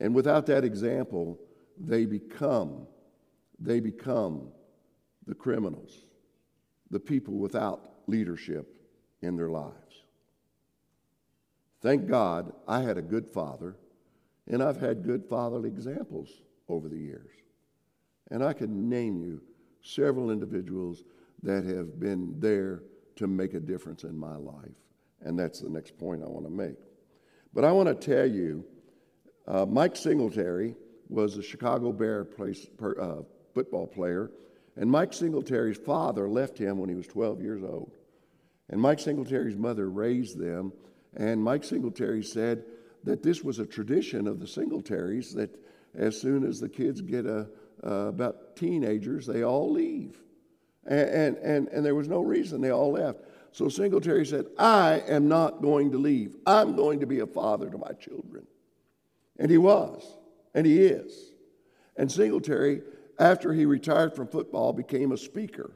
And 0.00 0.14
without 0.14 0.46
that 0.46 0.64
example, 0.64 1.38
they 1.78 2.06
become, 2.06 2.86
they 3.58 3.80
become 3.80 4.48
the 5.26 5.34
criminals, 5.34 6.06
the 6.90 7.00
people 7.00 7.34
without 7.34 7.90
leadership 8.06 8.74
in 9.22 9.36
their 9.36 9.50
lives. 9.50 9.74
Thank 11.80 12.06
God 12.06 12.52
I 12.66 12.80
had 12.82 12.96
a 12.96 13.02
good 13.02 13.26
father, 13.26 13.76
and 14.46 14.62
I've 14.62 14.80
had 14.80 15.04
good 15.04 15.24
fatherly 15.28 15.68
examples 15.68 16.30
over 16.68 16.88
the 16.88 16.98
years. 16.98 17.30
And 18.30 18.42
I 18.42 18.52
can 18.52 18.88
name 18.88 19.18
you 19.18 19.42
several 19.82 20.30
individuals 20.30 21.04
that 21.44 21.64
have 21.64 22.00
been 22.00 22.34
there 22.40 22.82
to 23.16 23.26
make 23.26 23.54
a 23.54 23.60
difference 23.60 24.02
in 24.02 24.18
my 24.18 24.36
life. 24.36 24.74
And 25.20 25.38
that's 25.38 25.60
the 25.60 25.70
next 25.70 25.96
point 25.98 26.22
I 26.22 26.26
want 26.26 26.46
to 26.46 26.50
make. 26.50 26.76
But 27.52 27.64
I 27.64 27.70
want 27.70 27.88
to 27.88 27.94
tell 27.94 28.26
you 28.26 28.64
uh, 29.46 29.66
Mike 29.66 29.94
Singletary 29.94 30.74
was 31.08 31.36
a 31.36 31.42
Chicago 31.42 31.92
Bear 31.92 32.24
place, 32.24 32.66
per, 32.76 32.98
uh, 32.98 33.22
football 33.54 33.86
player, 33.86 34.30
and 34.76 34.90
Mike 34.90 35.12
Singletary's 35.12 35.78
father 35.78 36.28
left 36.28 36.58
him 36.58 36.78
when 36.78 36.88
he 36.88 36.96
was 36.96 37.06
12 37.06 37.40
years 37.40 37.62
old. 37.62 37.92
And 38.70 38.80
Mike 38.80 38.98
Singletary's 38.98 39.56
mother 39.56 39.88
raised 39.88 40.38
them, 40.38 40.72
and 41.14 41.42
Mike 41.42 41.62
Singletary 41.62 42.24
said 42.24 42.64
that 43.04 43.22
this 43.22 43.44
was 43.44 43.58
a 43.58 43.66
tradition 43.66 44.26
of 44.26 44.40
the 44.40 44.46
Singletaries 44.46 45.34
that 45.34 45.54
as 45.94 46.20
soon 46.20 46.44
as 46.44 46.58
the 46.58 46.68
kids 46.68 47.00
get 47.00 47.26
a, 47.26 47.46
uh, 47.84 48.08
about 48.08 48.56
teenagers, 48.56 49.26
they 49.26 49.44
all 49.44 49.70
leave. 49.70 50.20
And, 50.86 51.36
and, 51.38 51.68
and, 51.68 51.84
there 51.84 51.94
was 51.94 52.08
no 52.08 52.20
reason 52.20 52.60
they 52.60 52.70
all 52.70 52.92
left. 52.92 53.20
So 53.52 53.68
Singletary 53.68 54.26
said, 54.26 54.46
I 54.58 55.02
am 55.08 55.28
not 55.28 55.62
going 55.62 55.92
to 55.92 55.98
leave. 55.98 56.36
I'm 56.46 56.76
going 56.76 57.00
to 57.00 57.06
be 57.06 57.20
a 57.20 57.26
father 57.26 57.70
to 57.70 57.78
my 57.78 57.92
children. 57.92 58.46
And 59.38 59.50
he 59.50 59.58
was, 59.58 60.04
and 60.52 60.66
he 60.66 60.78
is. 60.82 61.32
And 61.96 62.10
Singletary, 62.10 62.82
after 63.18 63.52
he 63.52 63.64
retired 63.64 64.14
from 64.14 64.28
football, 64.28 64.72
became 64.72 65.12
a 65.12 65.16
speaker. 65.16 65.74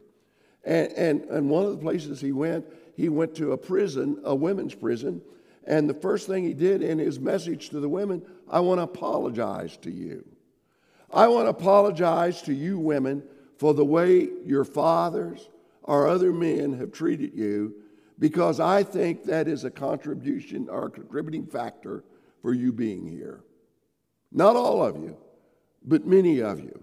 And, 0.65 0.93
and, 0.93 1.25
and 1.25 1.49
one 1.49 1.65
of 1.65 1.71
the 1.71 1.79
places 1.79 2.21
he 2.21 2.33
went, 2.33 2.67
he 2.97 3.09
went 3.09 3.35
to 3.37 3.53
a 3.53 3.57
prison, 3.57 4.21
a 4.25 4.35
women's 4.35 4.75
prison. 4.75 5.23
And 5.67 5.89
the 5.89 5.95
first 5.95 6.27
thing 6.27 6.45
he 6.45 6.55
did 6.55 6.83
in 6.83 6.99
his 6.99 7.19
message 7.19 7.71
to 7.71 7.81
the 7.81 7.89
women, 7.89 8.23
I 8.51 8.61
want 8.61 8.79
to 8.79 8.83
apologize 8.83 9.77
to 9.79 9.91
you. 9.91 10.25
I 11.13 11.29
want 11.29 11.47
to 11.47 11.51
apologize 11.51 12.43
to 12.43 12.53
you 12.53 12.79
women 12.79 13.23
for 13.59 13.75
the 13.75 13.85
way 13.85 14.29
your 14.47 14.65
fathers 14.65 15.51
or 15.83 16.09
other 16.09 16.33
men 16.33 16.73
have 16.79 16.93
treated 16.93 17.35
you 17.35 17.75
because 18.19 18.61
I 18.61 18.83
think 18.83 19.25
that 19.25 19.49
is 19.49 19.65
a 19.65 19.71
contribution 19.71 20.69
or 20.69 20.87
a 20.87 20.91
contributing 20.91 21.47
factor 21.47 22.05
for 22.41 22.55
you 22.55 22.73
being 22.73 23.07
here. 23.07 23.41
Not 24.33 24.57
all 24.57 24.85
of 24.85 24.97
you, 24.97 25.17
but 25.85 26.07
many 26.07 26.41
of 26.41 26.61
you. 26.61 26.83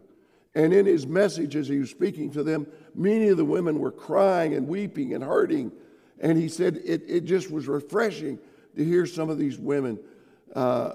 And 0.54 0.74
in 0.74 0.86
his 0.86 1.06
message, 1.06 1.56
as 1.56 1.68
he 1.68 1.80
was 1.80 1.90
speaking 1.90 2.32
to 2.32 2.44
them, 2.44 2.68
many 2.94 3.28
of 3.30 3.38
the 3.38 3.46
women 3.46 3.80
were 3.80 3.92
crying 3.92 4.54
and 4.54 4.68
weeping 4.68 5.14
and 5.14 5.24
hurting. 5.24 5.72
And 6.20 6.38
he 6.38 6.48
said 6.48 6.80
it, 6.86 7.04
it 7.08 7.26
just 7.26 7.52
was 7.52 7.68
refreshing 7.68 8.40
to 8.76 8.84
hear 8.84 9.06
some 9.06 9.30
of 9.30 9.38
these 9.38 9.58
women 9.58 10.00
uh, 10.56 10.94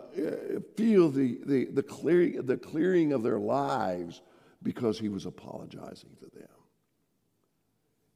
feel 0.77 1.11
the, 1.11 1.39
the, 1.45 1.67
the, 1.67 1.83
clear, 1.83 2.41
the 2.41 2.57
clearing 2.57 3.13
of 3.13 3.23
their 3.23 3.39
lives 3.39 4.23
because 4.63 4.99
he 4.99 5.09
was 5.09 5.27
apologizing 5.27 6.11
to 6.19 6.27
them. 6.39 6.49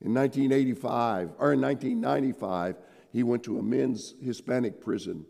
In 0.01 0.13
1985, 0.13 1.31
or 1.39 1.53
in 1.53 1.61
1995, 1.61 2.77
he 3.13 3.23
went 3.23 3.43
to 3.45 3.59
a 3.59 3.63
men's 3.63 4.15
Hispanic 4.21 4.81
prison. 4.81 5.25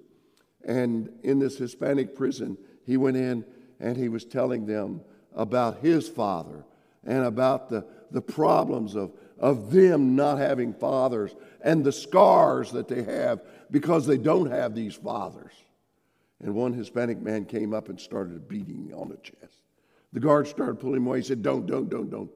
And 0.64 1.10
in 1.22 1.38
this 1.38 1.58
Hispanic 1.58 2.16
prison, 2.16 2.56
he 2.84 2.96
went 2.96 3.16
in 3.16 3.44
and 3.78 3.96
he 3.96 4.08
was 4.08 4.24
telling 4.24 4.66
them 4.66 5.02
about 5.34 5.78
his 5.78 6.08
father 6.08 6.64
and 7.04 7.24
about 7.24 7.68
the, 7.68 7.86
the 8.10 8.22
problems 8.22 8.96
of, 8.96 9.12
of 9.38 9.70
them 9.70 10.16
not 10.16 10.38
having 10.38 10.72
fathers 10.72 11.34
and 11.60 11.84
the 11.84 11.92
scars 11.92 12.72
that 12.72 12.88
they 12.88 13.02
have 13.02 13.42
because 13.70 14.06
they 14.06 14.18
don't 14.18 14.50
have 14.50 14.74
these 14.74 14.94
fathers. 14.94 15.52
And 16.40 16.54
one 16.54 16.72
Hispanic 16.72 17.20
man 17.20 17.44
came 17.44 17.72
up 17.72 17.88
and 17.88 18.00
started 18.00 18.48
beating 18.48 18.86
me 18.86 18.92
on 18.92 19.08
the 19.08 19.16
chest. 19.16 19.63
The 20.14 20.20
guard 20.20 20.46
started 20.46 20.76
pulling 20.76 20.98
him 20.98 21.08
away. 21.08 21.18
He 21.18 21.24
said, 21.24 21.42
Don't, 21.42 21.66
don't, 21.66 21.90
don't, 21.90 22.08
don't. 22.08 22.30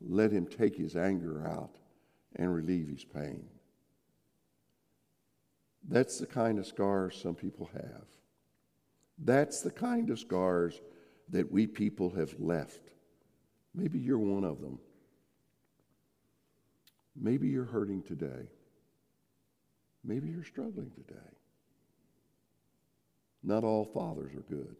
Let 0.00 0.32
him 0.32 0.46
take 0.46 0.76
his 0.76 0.96
anger 0.96 1.46
out 1.46 1.76
and 2.34 2.52
relieve 2.52 2.88
his 2.88 3.04
pain. 3.04 3.44
That's 5.88 6.18
the 6.18 6.26
kind 6.26 6.58
of 6.58 6.66
scars 6.66 7.16
some 7.16 7.36
people 7.36 7.70
have. 7.72 8.04
That's 9.16 9.60
the 9.62 9.70
kind 9.70 10.10
of 10.10 10.18
scars 10.18 10.80
that 11.28 11.50
we 11.52 11.68
people 11.68 12.10
have 12.10 12.34
left. 12.40 12.90
Maybe 13.74 14.00
you're 14.00 14.18
one 14.18 14.44
of 14.44 14.60
them. 14.60 14.80
Maybe 17.14 17.48
you're 17.48 17.64
hurting 17.64 18.02
today. 18.02 18.48
Maybe 20.04 20.30
you're 20.30 20.44
struggling 20.44 20.90
today. 20.90 21.20
Not 23.44 23.62
all 23.62 23.84
fathers 23.84 24.34
are 24.34 24.54
good, 24.54 24.76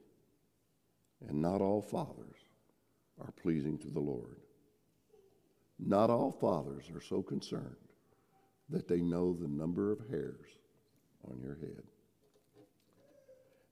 and 1.28 1.40
not 1.40 1.60
all 1.60 1.82
fathers 1.82 2.38
are 3.20 3.32
pleasing 3.32 3.78
to 3.78 3.88
the 3.88 4.00
Lord. 4.00 4.36
Not 5.78 6.10
all 6.10 6.30
fathers 6.30 6.84
are 6.94 7.00
so 7.00 7.22
concerned 7.22 7.76
that 8.68 8.88
they 8.88 9.00
know 9.00 9.32
the 9.32 9.48
number 9.48 9.92
of 9.92 10.00
hairs 10.10 10.46
on 11.30 11.40
your 11.40 11.56
head. 11.56 11.82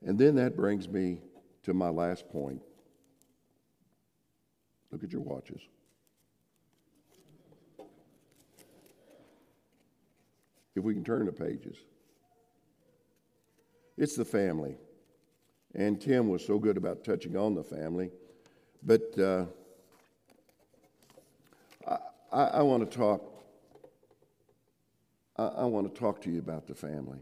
And 0.04 0.18
then 0.18 0.34
that 0.36 0.56
brings 0.56 0.88
me 0.88 1.18
to 1.62 1.74
my 1.74 1.88
last 1.88 2.28
point. 2.28 2.62
Look 4.90 5.04
at 5.04 5.12
your 5.12 5.20
watches. 5.20 5.60
If 10.74 10.84
we 10.84 10.94
can 10.94 11.04
turn 11.04 11.26
the 11.26 11.32
pages, 11.32 11.76
it's 13.96 14.16
the 14.16 14.24
family. 14.24 14.76
And 15.74 16.00
Tim 16.00 16.28
was 16.28 16.44
so 16.44 16.58
good 16.58 16.76
about 16.76 17.04
touching 17.04 17.36
on 17.36 17.54
the 17.54 17.62
family. 17.62 18.10
But 18.82 19.18
uh, 19.18 19.44
I, 22.32 22.44
I 22.44 22.62
want 22.62 22.90
to 22.90 22.96
talk. 22.96 23.26
I, 25.36 25.64
want 25.64 25.92
to 25.92 25.98
talk 25.98 26.20
to 26.22 26.30
you 26.30 26.38
about 26.38 26.66
the 26.66 26.74
family. 26.74 27.20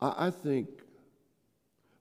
I, 0.00 0.26
I 0.26 0.30
think, 0.30 0.68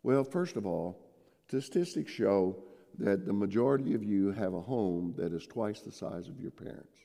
well, 0.03 0.23
first 0.23 0.57
of 0.57 0.67
all, 0.67 0.99
statistics 1.47 2.11
show 2.11 2.55
that 2.99 3.25
the 3.25 3.33
majority 3.33 3.95
of 3.95 4.03
you 4.03 4.31
have 4.31 4.53
a 4.53 4.61
home 4.61 5.15
that 5.17 5.33
is 5.33 5.47
twice 5.47 5.81
the 5.81 5.91
size 5.91 6.27
of 6.27 6.39
your 6.39 6.51
parents. 6.51 6.97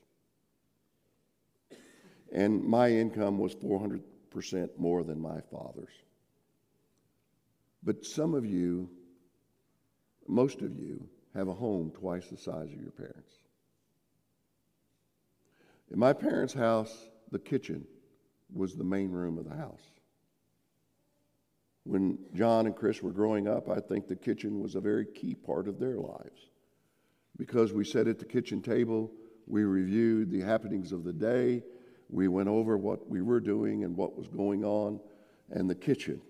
And 2.30 2.62
my 2.62 2.90
income 2.90 3.38
was 3.38 3.54
400% 3.54 4.02
more 4.78 5.04
than 5.04 5.20
my 5.20 5.40
father's. 5.50 5.92
But 7.82 8.04
some 8.04 8.34
of 8.34 8.44
you, 8.44 8.88
most 10.28 10.62
of 10.62 10.76
you, 10.78 11.08
have 11.34 11.48
a 11.48 11.54
home 11.54 11.90
twice 11.90 12.28
the 12.28 12.36
size 12.36 12.72
of 12.72 12.80
your 12.80 12.90
parents. 12.90 13.32
In 15.90 15.98
my 15.98 16.12
parents' 16.12 16.54
house, 16.54 17.08
the 17.30 17.38
kitchen 17.38 17.86
was 18.52 18.74
the 18.74 18.84
main 18.84 19.10
room 19.10 19.38
of 19.38 19.48
the 19.48 19.56
house. 19.56 19.82
When 21.84 22.18
John 22.34 22.66
and 22.66 22.76
Chris 22.76 23.02
were 23.02 23.10
growing 23.10 23.48
up, 23.48 23.68
I 23.68 23.80
think 23.80 24.06
the 24.06 24.16
kitchen 24.16 24.60
was 24.60 24.74
a 24.74 24.80
very 24.80 25.06
key 25.06 25.34
part 25.34 25.66
of 25.66 25.80
their 25.80 25.96
lives. 25.96 26.48
Because 27.36 27.72
we 27.72 27.84
sat 27.84 28.06
at 28.06 28.18
the 28.18 28.24
kitchen 28.24 28.62
table, 28.62 29.10
we 29.46 29.64
reviewed 29.64 30.30
the 30.30 30.40
happenings 30.40 30.92
of 30.92 31.02
the 31.02 31.12
day, 31.12 31.62
we 32.12 32.28
went 32.28 32.48
over 32.48 32.76
what 32.76 33.08
we 33.08 33.22
were 33.22 33.40
doing 33.40 33.84
and 33.84 33.96
what 33.96 34.16
was 34.16 34.28
going 34.28 34.64
on, 34.64 35.00
and 35.50 35.68
the 35.68 35.74
kitchen. 35.74 36.20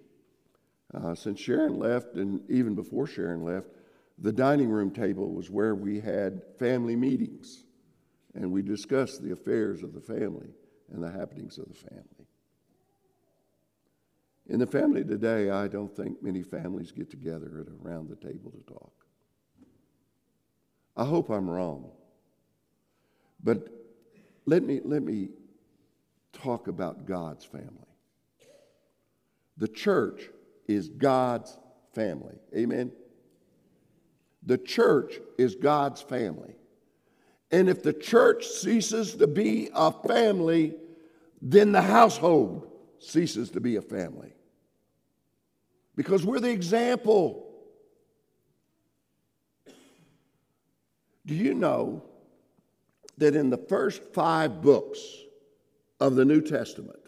Uh, 0.94 1.14
since 1.14 1.40
Sharon 1.40 1.78
left, 1.78 2.14
and 2.14 2.40
even 2.50 2.74
before 2.74 3.06
Sharon 3.06 3.44
left, 3.44 3.68
the 4.18 4.32
dining 4.32 4.68
room 4.68 4.90
table 4.90 5.32
was 5.32 5.50
where 5.50 5.74
we 5.74 6.00
had 6.00 6.42
family 6.58 6.96
meetings 6.96 7.64
and 8.34 8.50
we 8.50 8.62
discussed 8.62 9.22
the 9.22 9.32
affairs 9.32 9.82
of 9.82 9.92
the 9.92 10.00
family 10.00 10.48
and 10.92 11.02
the 11.02 11.10
happenings 11.10 11.58
of 11.58 11.66
the 11.68 11.74
family. 11.74 12.26
In 14.46 14.58
the 14.58 14.66
family 14.66 15.04
today, 15.04 15.50
I 15.50 15.68
don't 15.68 15.94
think 15.94 16.22
many 16.22 16.42
families 16.42 16.92
get 16.92 17.10
together 17.10 17.66
at 17.66 17.86
around 17.86 18.08
the 18.08 18.16
table 18.16 18.50
to 18.50 18.72
talk. 18.72 18.92
I 20.96 21.04
hope 21.04 21.30
I'm 21.30 21.48
wrong. 21.48 21.90
But 23.42 23.68
let 24.46 24.62
me, 24.62 24.80
let 24.84 25.02
me 25.02 25.28
talk 26.32 26.68
about 26.68 27.06
God's 27.06 27.44
family. 27.44 27.68
The 29.56 29.68
church 29.68 30.22
is 30.66 30.88
God's 30.88 31.56
family. 31.94 32.36
Amen? 32.56 32.92
The 34.44 34.58
church 34.58 35.14
is 35.38 35.54
God's 35.54 36.02
family. 36.02 36.54
And 37.50 37.68
if 37.68 37.82
the 37.82 37.92
church 37.92 38.46
ceases 38.46 39.14
to 39.16 39.26
be 39.26 39.68
a 39.74 39.92
family, 39.92 40.74
then 41.40 41.72
the 41.72 41.82
household 41.82 42.70
ceases 42.98 43.50
to 43.50 43.60
be 43.60 43.76
a 43.76 43.82
family. 43.82 44.32
Because 45.94 46.24
we're 46.24 46.40
the 46.40 46.50
example. 46.50 47.46
Do 51.26 51.34
you 51.34 51.54
know 51.54 52.02
that 53.18 53.36
in 53.36 53.50
the 53.50 53.58
first 53.58 54.02
five 54.14 54.62
books 54.62 54.98
of 56.02 56.16
the 56.16 56.24
New 56.24 56.40
Testament, 56.40 56.98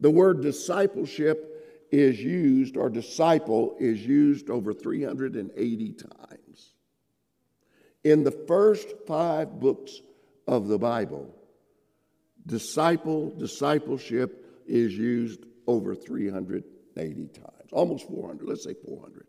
the 0.00 0.10
word 0.10 0.42
discipleship 0.42 1.86
is 1.92 2.20
used, 2.20 2.76
or 2.76 2.90
disciple 2.90 3.76
is 3.78 4.04
used 4.04 4.50
over 4.50 4.74
380 4.74 5.92
times. 5.92 6.72
In 8.02 8.24
the 8.24 8.32
first 8.32 8.88
five 9.06 9.60
books 9.60 10.00
of 10.48 10.66
the 10.66 10.76
Bible, 10.76 11.32
disciple, 12.44 13.30
discipleship 13.30 14.64
is 14.66 14.92
used 14.92 15.46
over 15.68 15.94
380 15.94 17.28
times, 17.28 17.70
almost 17.70 18.08
400, 18.08 18.48
let's 18.48 18.64
say 18.64 18.74
400. 18.84 19.28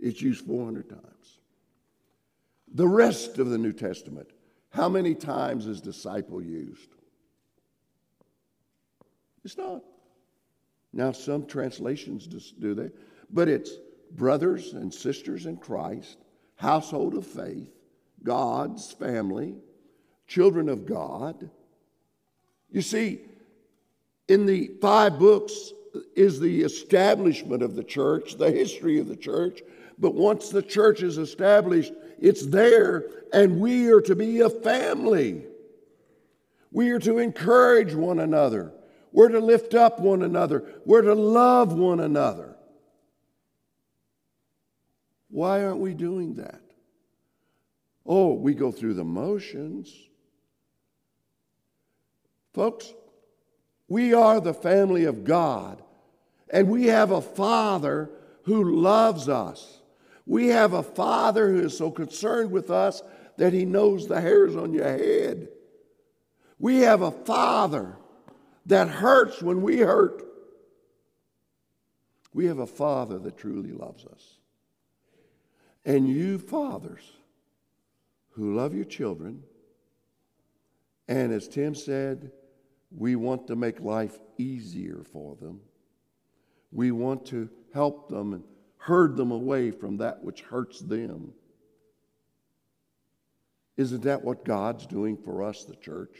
It's 0.00 0.20
used 0.20 0.44
400 0.44 0.88
times. 0.88 1.38
The 2.74 2.88
rest 2.88 3.38
of 3.38 3.50
the 3.50 3.58
New 3.58 3.72
Testament, 3.72 4.28
how 4.70 4.88
many 4.88 5.14
times 5.14 5.68
is 5.68 5.80
disciple 5.80 6.42
used? 6.42 6.88
It's 9.44 9.58
not. 9.58 9.82
Now, 10.92 11.12
some 11.12 11.46
translations 11.46 12.26
do 12.26 12.74
that, 12.74 12.92
but 13.30 13.48
it's 13.48 13.72
brothers 14.10 14.74
and 14.74 14.92
sisters 14.92 15.46
in 15.46 15.56
Christ, 15.56 16.18
household 16.56 17.14
of 17.14 17.26
faith, 17.26 17.70
God's 18.22 18.92
family, 18.92 19.56
children 20.26 20.68
of 20.68 20.86
God. 20.86 21.50
You 22.70 22.82
see, 22.82 23.20
in 24.28 24.46
the 24.46 24.70
five 24.80 25.18
books 25.18 25.72
is 26.14 26.40
the 26.40 26.62
establishment 26.62 27.62
of 27.62 27.74
the 27.74 27.84
church, 27.84 28.36
the 28.36 28.50
history 28.50 28.98
of 28.98 29.08
the 29.08 29.16
church. 29.16 29.60
But 29.98 30.14
once 30.14 30.48
the 30.48 30.62
church 30.62 31.02
is 31.02 31.18
established, 31.18 31.92
it's 32.18 32.46
there, 32.46 33.06
and 33.32 33.60
we 33.60 33.88
are 33.90 34.00
to 34.02 34.16
be 34.16 34.40
a 34.40 34.50
family. 34.50 35.44
We 36.70 36.90
are 36.90 36.98
to 37.00 37.18
encourage 37.18 37.94
one 37.94 38.20
another. 38.20 38.72
We're 39.12 39.28
to 39.28 39.40
lift 39.40 39.74
up 39.74 40.00
one 40.00 40.22
another. 40.22 40.64
We're 40.84 41.02
to 41.02 41.14
love 41.14 41.72
one 41.72 42.00
another. 42.00 42.56
Why 45.28 45.64
aren't 45.64 45.80
we 45.80 45.94
doing 45.94 46.34
that? 46.34 46.60
Oh, 48.04 48.34
we 48.34 48.54
go 48.54 48.72
through 48.72 48.94
the 48.94 49.04
motions. 49.04 49.94
Folks, 52.52 52.92
we 53.88 54.12
are 54.14 54.40
the 54.40 54.54
family 54.54 55.04
of 55.04 55.24
God, 55.24 55.82
and 56.50 56.68
we 56.68 56.86
have 56.86 57.10
a 57.10 57.22
Father 57.22 58.10
who 58.44 58.76
loves 58.80 59.28
us. 59.28 59.80
We 60.26 60.48
have 60.48 60.72
a 60.72 60.82
Father 60.82 61.48
who 61.50 61.60
is 61.60 61.76
so 61.76 61.90
concerned 61.90 62.50
with 62.50 62.70
us 62.70 63.02
that 63.36 63.52
He 63.52 63.64
knows 63.64 64.06
the 64.06 64.20
hairs 64.20 64.56
on 64.56 64.72
your 64.72 64.84
head. 64.84 65.48
We 66.58 66.80
have 66.80 67.02
a 67.02 67.10
Father 67.10 67.96
that 68.66 68.88
hurts 68.88 69.42
when 69.42 69.62
we 69.62 69.78
hurt. 69.78 70.22
We 72.34 72.46
have 72.46 72.58
a 72.58 72.66
Father 72.66 73.18
that 73.18 73.36
truly 73.36 73.72
loves 73.72 74.04
us. 74.06 74.38
And 75.84 76.08
you, 76.08 76.38
fathers, 76.38 77.02
who 78.30 78.54
love 78.54 78.74
your 78.74 78.84
children, 78.84 79.42
and 81.08 81.32
as 81.32 81.48
Tim 81.48 81.74
said, 81.74 82.30
we 82.90 83.16
want 83.16 83.46
to 83.48 83.56
make 83.56 83.80
life 83.80 84.18
easier 84.38 85.02
for 85.12 85.36
them. 85.36 85.60
We 86.70 86.90
want 86.90 87.26
to 87.26 87.50
help 87.74 88.08
them 88.08 88.32
and 88.32 88.44
herd 88.78 89.16
them 89.16 89.30
away 89.30 89.70
from 89.70 89.98
that 89.98 90.22
which 90.22 90.42
hurts 90.42 90.80
them. 90.80 91.32
Isn't 93.76 94.02
that 94.02 94.22
what 94.22 94.44
God's 94.44 94.86
doing 94.86 95.16
for 95.16 95.42
us, 95.42 95.64
the 95.64 95.76
church? 95.76 96.16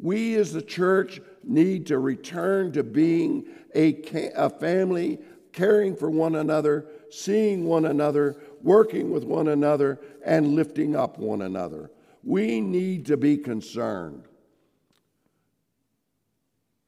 We 0.00 0.36
as 0.36 0.52
the 0.52 0.62
church 0.62 1.20
need 1.44 1.86
to 1.86 1.98
return 1.98 2.72
to 2.72 2.82
being 2.82 3.46
a, 3.74 4.02
a 4.34 4.48
family, 4.48 5.18
caring 5.52 5.94
for 5.94 6.10
one 6.10 6.36
another, 6.36 6.86
seeing 7.10 7.64
one 7.64 7.84
another, 7.84 8.36
working 8.62 9.10
with 9.10 9.24
one 9.24 9.48
another, 9.48 10.00
and 10.24 10.54
lifting 10.54 10.96
up 10.96 11.18
one 11.18 11.42
another. 11.42 11.90
We 12.22 12.60
need 12.60 13.06
to 13.06 13.16
be 13.16 13.36
concerned. 13.36 14.24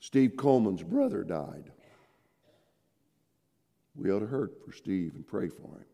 Steve 0.00 0.36
Coleman's 0.36 0.82
brother 0.82 1.22
died. 1.22 1.70
We 3.94 4.10
ought 4.10 4.20
to 4.20 4.26
hurt 4.26 4.54
for 4.64 4.72
Steve 4.72 5.12
and 5.14 5.26
pray 5.26 5.48
for 5.48 5.76
him. 5.76 5.84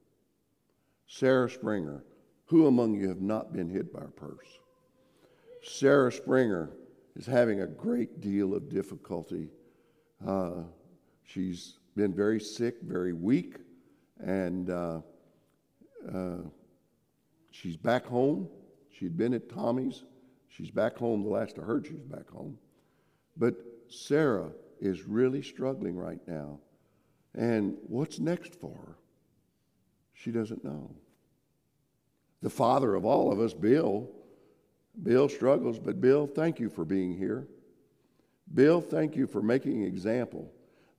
Sarah 1.09 1.51
Springer, 1.51 2.05
who 2.47 2.67
among 2.67 2.95
you 2.95 3.09
have 3.09 3.21
not 3.21 3.53
been 3.53 3.69
hit 3.69 3.93
by 3.93 4.05
a 4.05 4.09
purse? 4.09 4.59
Sarah 5.63 6.13
Springer 6.13 6.71
is 7.19 7.27
having 7.27 7.61
a 7.63 7.67
great 7.67 8.21
deal 8.21 8.55
of 8.55 8.71
difficulty. 8.71 9.49
Uh, 10.27 10.63
she's 11.25 11.79
been 11.97 12.15
very 12.15 12.39
sick, 12.39 12.77
very 12.83 13.13
weak, 13.13 13.57
and 14.21 14.71
uh, 14.71 15.01
uh, 16.15 16.37
she's 17.51 17.77
back 17.77 18.07
home. 18.07 18.49
She'd 18.91 19.17
been 19.17 19.35
at 19.35 19.49
Tommy's. 19.49 20.05
She's 20.49 20.71
back 20.71 20.97
home. 20.97 21.25
The 21.25 21.29
last 21.29 21.59
I 21.59 21.63
heard, 21.63 21.87
she's 21.87 22.03
back 22.03 22.31
home. 22.31 22.57
But 23.37 23.55
Sarah 23.89 24.51
is 24.81 25.03
really 25.03 25.43
struggling 25.43 25.97
right 25.97 26.21
now. 26.27 26.61
And 27.35 27.77
what's 27.87 28.21
next 28.21 28.55
for 28.55 28.75
her? 28.75 28.97
She 30.15 30.31
doesn't 30.31 30.65
know. 30.65 30.91
The 32.43 32.51
father 32.51 32.95
of 32.95 33.05
all 33.05 33.33
of 33.33 33.41
us, 33.41 33.55
Bill, 33.55 34.09
Bill 35.03 35.29
struggles, 35.29 35.79
but 35.79 36.01
Bill, 36.01 36.27
thank 36.27 36.59
you 36.59 36.69
for 36.69 36.85
being 36.85 37.17
here. 37.17 37.47
Bill, 38.55 38.81
thank 38.81 39.17
you 39.17 39.27
for 39.27 39.43
making 39.43 39.83
an 39.83 39.87
example 39.87 40.51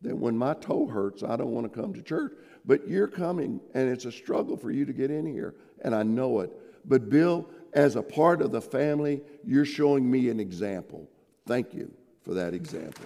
that 0.01 0.15
when 0.15 0.37
my 0.37 0.53
toe 0.53 0.87
hurts, 0.87 1.23
I 1.23 1.35
don't 1.35 1.51
want 1.51 1.71
to 1.71 1.81
come 1.81 1.93
to 1.93 2.01
church. 2.01 2.33
But 2.65 2.87
you're 2.87 3.07
coming, 3.07 3.59
and 3.73 3.89
it's 3.89 4.05
a 4.05 4.11
struggle 4.11 4.55
for 4.55 4.71
you 4.71 4.85
to 4.85 4.93
get 4.93 5.11
in 5.11 5.25
here, 5.25 5.55
and 5.83 5.93
I 5.93 6.03
know 6.03 6.39
it. 6.41 6.51
But 6.85 7.09
Bill, 7.09 7.49
as 7.73 7.95
a 7.95 8.01
part 8.01 8.41
of 8.41 8.51
the 8.51 8.61
family, 8.61 9.21
you're 9.43 9.65
showing 9.65 10.09
me 10.09 10.29
an 10.29 10.39
example. 10.39 11.09
Thank 11.45 11.73
you 11.73 11.91
for 12.21 12.33
that 12.35 12.53
example. 12.53 13.05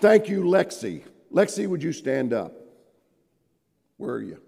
Thank 0.00 0.28
you, 0.28 0.44
Lexi. 0.44 1.04
Lexi, 1.32 1.66
would 1.66 1.82
you 1.82 1.92
stand 1.92 2.32
up? 2.32 2.54
Where 3.98 4.14
are 4.14 4.22
you? 4.22 4.40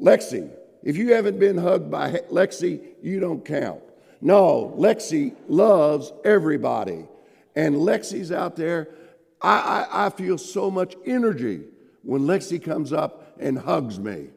Lexi, 0.00 0.50
if 0.82 0.96
you 0.96 1.14
haven't 1.14 1.38
been 1.38 1.56
hugged 1.58 1.90
by 1.90 2.12
Lexi, 2.30 2.80
you 3.02 3.18
don't 3.18 3.44
count. 3.44 3.80
No, 4.20 4.74
Lexi 4.76 5.34
loves 5.48 6.12
everybody. 6.24 7.06
And 7.54 7.76
Lexi's 7.76 8.30
out 8.30 8.56
there. 8.56 8.88
I, 9.40 9.86
I, 9.90 10.06
I 10.06 10.10
feel 10.10 10.38
so 10.38 10.70
much 10.70 10.94
energy 11.04 11.62
when 12.02 12.22
Lexi 12.22 12.62
comes 12.62 12.92
up 12.92 13.36
and 13.38 13.58
hugs 13.58 13.98
me. 13.98 14.28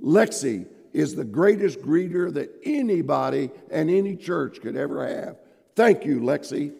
Lexi 0.00 0.66
is 0.92 1.14
the 1.14 1.24
greatest 1.24 1.80
greeter 1.80 2.32
that 2.32 2.50
anybody 2.64 3.50
and 3.70 3.90
any 3.90 4.16
church 4.16 4.60
could 4.60 4.76
ever 4.76 5.06
have. 5.06 5.36
Thank 5.74 6.04
you, 6.04 6.20
Lexi. 6.20 6.72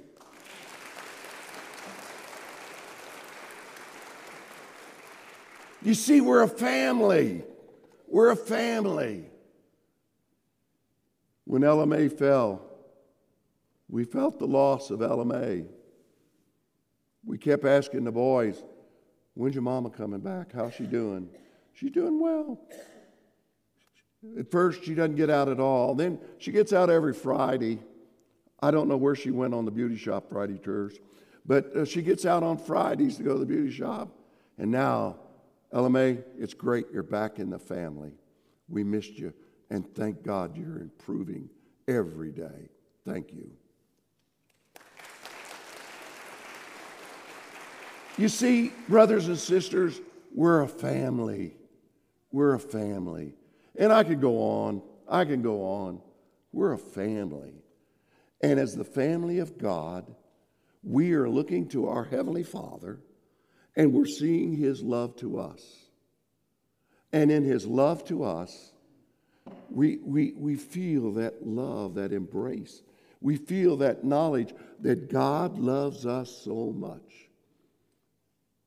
You 5.83 5.95
see, 5.95 6.21
we're 6.21 6.43
a 6.43 6.49
family. 6.49 7.45
We're 8.15 8.31
a 8.31 8.37
family. 8.37 9.25
When 11.47 11.63
LMA 11.63 12.17
fell, 12.17 12.63
we 13.89 14.05
felt 14.05 14.39
the 14.39 14.47
loss 14.47 14.91
of 14.91 15.01
LMA. 15.01 15.67
We 17.25 17.39
kept 17.39 17.65
asking 17.65 18.05
the 18.05 18.13
boys, 18.13 18.63
When's 19.35 19.57
your 19.57 19.63
mama 19.63 19.91
coming 19.91 20.21
back? 20.21 20.53
How's 20.53 20.75
she 20.75 20.85
doing? 20.85 21.29
She's 21.73 21.91
doing 21.91 22.21
well. 22.21 22.61
At 24.39 24.49
first, 24.49 24.85
she 24.85 24.95
doesn't 24.95 25.17
get 25.17 25.29
out 25.29 25.49
at 25.49 25.59
all. 25.59 25.97
Then 25.97 26.21
she 26.39 26.53
gets 26.53 26.73
out 26.73 26.91
every 26.91 27.15
Friday. 27.15 27.81
I 28.63 28.71
don't 28.71 28.89
know 28.89 28.97
where 28.97 29.17
she 29.17 29.33
went 29.33 29.55
on 29.55 29.65
the 29.65 29.73
beauty 29.73 29.97
shop 29.97 30.27
Friday 30.31 30.59
tours, 30.59 31.01
but 31.45 31.77
uh, 31.77 31.85
she 31.85 32.01
gets 32.01 32.25
out 32.25 32.45
on 32.45 32.59
Fridays 32.59 33.17
to 33.17 33.25
go 33.25 33.33
to 33.33 33.41
the 33.41 33.45
beauty 33.45 33.73
shop. 33.73 34.09
And 34.57 34.71
now, 34.71 35.17
LMA, 35.75 36.23
it's 36.39 36.55
great 36.55 36.87
you're 36.93 37.03
back 37.03 37.41
in 37.41 37.51
the 37.51 37.59
family. 37.59 38.13
We 38.69 38.85
missed 38.85 39.19
you, 39.19 39.35
and 39.71 39.93
thank 39.95 40.23
God 40.23 40.57
you're 40.57 40.79
improving 40.79 41.51
every 41.89 42.31
day. 42.31 42.69
Thank 43.05 43.33
you. 43.33 43.51
You 48.17 48.29
see, 48.29 48.73
brothers 48.89 49.27
and 49.27 49.37
sisters, 49.37 50.01
we're 50.33 50.63
a 50.63 50.69
family. 50.69 51.57
We're 52.31 52.55
a 52.55 52.61
family. 52.61 53.35
And 53.77 53.93
I 53.93 54.05
could 54.05 54.21
go 54.21 54.39
on. 54.39 54.81
I 55.09 55.25
can 55.25 55.43
go 55.43 55.65
on. 55.65 56.01
We're 56.53 56.73
a 56.73 56.79
family. 56.79 57.55
And 58.41 58.61
as 58.61 58.77
the 58.77 58.85
family 58.85 59.41
of 59.41 59.59
God, 59.59 60.15
we 60.85 61.15
are 61.15 61.29
looking 61.29 61.67
to 61.71 61.89
our 61.89 62.05
Heavenly 62.05 62.45
Father 62.45 63.01
and 63.77 63.93
we're 63.93 64.07
seeing 64.07 64.57
His 64.57 64.83
love 64.83 65.17
to 65.17 65.39
us. 65.39 65.63
And 67.13 67.31
in 67.31 67.45
His 67.45 67.67
love 67.67 68.05
to 68.07 68.25
us, 68.25 68.73
we, 69.71 69.99
we, 69.99 70.33
we 70.37 70.57
feel 70.57 71.13
that 71.15 71.47
love, 71.47 71.95
that 71.95 72.13
embrace. 72.13 72.83
We 73.21 73.37
feel 73.37 73.77
that 73.79 74.05
knowledge 74.05 74.55
that 74.81 75.11
God 75.11 75.59
loves 75.59 76.07
us 76.07 76.31
so 76.45 76.73
much 76.77 77.25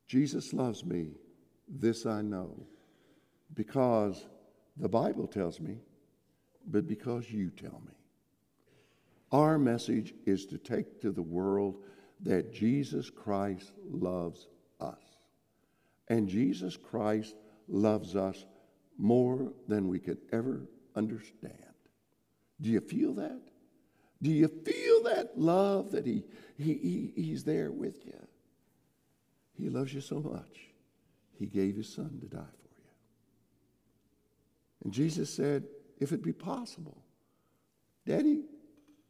Jesus 0.07 0.53
loves 0.53 0.85
me, 0.85 1.11
this 1.67 2.05
I 2.05 2.21
know, 2.21 2.65
because 3.53 4.25
the 4.77 4.87
Bible 4.87 5.27
tells 5.27 5.59
me, 5.59 5.79
but 6.65 6.87
because 6.87 7.29
you 7.29 7.49
tell 7.49 7.81
me. 7.85 7.93
Our 9.31 9.57
message 9.59 10.13
is 10.25 10.45
to 10.47 10.57
take 10.57 11.01
to 11.01 11.11
the 11.11 11.21
world 11.21 11.83
that 12.21 12.53
Jesus 12.53 13.09
Christ 13.09 13.73
loves 13.89 14.47
us. 14.79 15.01
And 16.07 16.27
Jesus 16.27 16.77
Christ 16.77 17.35
loves 17.67 18.15
us 18.15 18.45
more 18.97 19.53
than 19.67 19.87
we 19.87 19.99
could 19.99 20.19
ever 20.31 20.67
understand. 20.95 21.53
Do 22.59 22.69
you 22.69 22.79
feel 22.79 23.13
that? 23.15 23.41
Do 24.21 24.31
you 24.31 24.47
feel 24.47 25.03
that 25.03 25.37
love 25.37 25.91
that 25.91 26.05
he, 26.05 26.23
he, 26.57 26.73
he, 26.73 27.13
He's 27.15 27.43
there 27.43 27.71
with 27.71 28.05
you? 28.05 28.27
He 29.53 29.69
loves 29.69 29.93
you 29.93 30.01
so 30.01 30.19
much, 30.19 30.69
he 31.37 31.47
gave 31.47 31.75
his 31.75 31.91
son 31.91 32.19
to 32.21 32.27
die 32.27 32.37
for 32.37 32.69
you. 32.79 32.89
And 34.83 34.93
Jesus 34.93 35.33
said, 35.33 35.63
if 35.99 36.11
it 36.11 36.23
be 36.23 36.33
possible, 36.33 37.03
Daddy, 38.05 38.43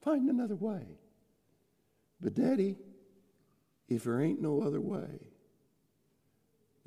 find 0.02 0.30
another 0.30 0.56
way. 0.56 1.00
But, 2.22 2.34
Daddy, 2.34 2.78
if 3.88 4.06
there 4.06 4.22
ain't 4.22 4.42
no 4.42 4.62
other 4.62 4.82
way, 4.82 5.20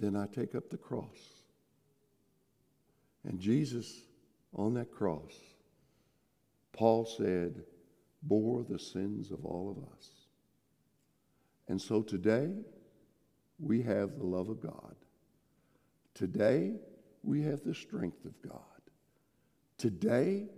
then 0.01 0.17
I 0.17 0.27
take 0.27 0.55
up 0.55 0.71
the 0.71 0.77
cross. 0.77 1.19
And 3.25 3.39
Jesus, 3.39 4.01
on 4.55 4.75
that 4.75 4.91
cross, 4.91 5.35
Paul 6.73 7.05
said, 7.05 7.63
bore 8.23 8.65
the 8.69 8.79
sins 8.79 9.31
of 9.31 9.45
all 9.45 9.71
of 9.71 9.93
us. 9.93 10.09
And 11.69 11.81
so 11.81 12.03
today, 12.03 12.51
we 13.59 13.83
have 13.83 14.17
the 14.19 14.25
love 14.25 14.49
of 14.49 14.61
God. 14.61 14.97
Today, 16.15 16.73
we 17.23 17.43
have 17.43 17.63
the 17.65 17.75
strength 17.75 18.25
of 18.25 18.33
God. 18.43 18.61
Today, 19.77 20.49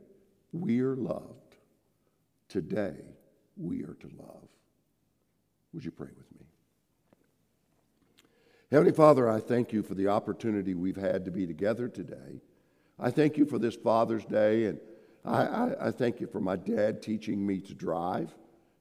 we 0.53 0.81
are 0.81 0.97
loved. 0.97 1.57
Today, 2.49 2.97
we 3.57 3.83
are 3.83 3.97
to 4.01 4.11
love. 4.19 4.49
Would 5.73 5.85
you 5.85 5.91
pray 5.91 6.09
with 6.17 6.41
me? 6.41 6.47
Heavenly 8.73 8.95
Father, 8.95 9.29
I 9.29 9.39
thank 9.39 9.75
you 9.75 9.83
for 9.83 9.95
the 9.95 10.09
opportunity 10.09 10.73
we've 10.73 10.97
had 10.97 11.27
to 11.27 11.31
be 11.31 11.47
together 11.47 11.89
today. 11.89 12.41
I 12.99 13.11
thank 13.11 13.37
you 13.37 13.45
for 13.45 13.59
this 13.59 13.77
Father's 13.77 14.25
Day, 14.25 14.65
and 14.65 14.81
I, 15.27 15.43
I, 15.43 15.89
I 15.89 15.91
thank 15.91 16.23
you 16.23 16.27
for 16.27 16.41
my 16.41 16.57
dad 16.57 17.03
teaching 17.03 17.47
me 17.47 17.61
to 17.61 17.75
drive, 17.75 18.35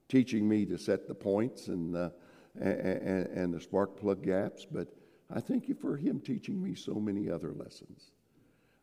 teaching 0.08 0.48
me 0.48 0.66
to 0.68 0.78
set 0.78 1.10
the 1.10 1.14
points 1.14 1.68
and 1.68 1.94
and, 2.56 3.28
and 3.28 3.54
the 3.54 3.60
spark 3.60 4.00
plug 4.00 4.24
gaps, 4.24 4.66
but 4.66 4.88
I 5.30 5.42
thank 5.42 5.68
you 5.68 5.76
for 5.76 5.98
him 5.98 6.22
teaching 6.22 6.64
me 6.64 6.74
so 6.74 6.94
many 6.94 7.30
other 7.30 7.52
lessons. 7.52 8.12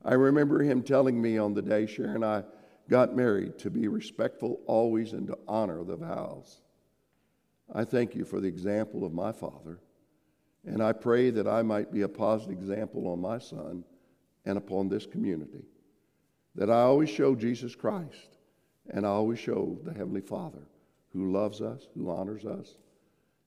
I 0.04 0.12
remember 0.12 0.62
him 0.62 0.82
telling 0.82 1.22
me 1.22 1.38
on 1.38 1.54
the 1.54 1.62
day 1.62 1.86
Sharon 1.86 2.16
and 2.16 2.24
I 2.26 2.44
got 2.90 3.16
married 3.16 3.58
to 3.60 3.70
be 3.70 3.88
respectful 3.88 4.60
always 4.66 5.14
and 5.14 5.26
to 5.28 5.38
honor 5.48 5.84
the 5.84 5.96
vows. 5.96 6.60
I 7.74 7.84
thank 7.84 8.14
you 8.14 8.26
for 8.26 8.40
the 8.40 8.48
example 8.48 9.06
of 9.06 9.14
my 9.14 9.32
father, 9.32 9.80
and 10.68 10.82
I 10.82 10.92
pray 10.92 11.30
that 11.30 11.48
I 11.48 11.62
might 11.62 11.92
be 11.92 12.02
a 12.02 12.08
positive 12.08 12.58
example 12.58 13.08
on 13.08 13.20
my 13.20 13.38
son 13.38 13.84
and 14.44 14.58
upon 14.58 14.88
this 14.88 15.06
community. 15.06 15.64
That 16.54 16.70
I 16.70 16.80
always 16.82 17.08
show 17.08 17.34
Jesus 17.34 17.74
Christ, 17.74 18.36
and 18.90 19.06
I 19.06 19.10
always 19.10 19.38
show 19.38 19.78
the 19.84 19.92
Heavenly 19.92 20.20
Father 20.20 20.66
who 21.12 21.32
loves 21.32 21.62
us, 21.62 21.88
who 21.94 22.10
honors 22.10 22.44
us, 22.44 22.76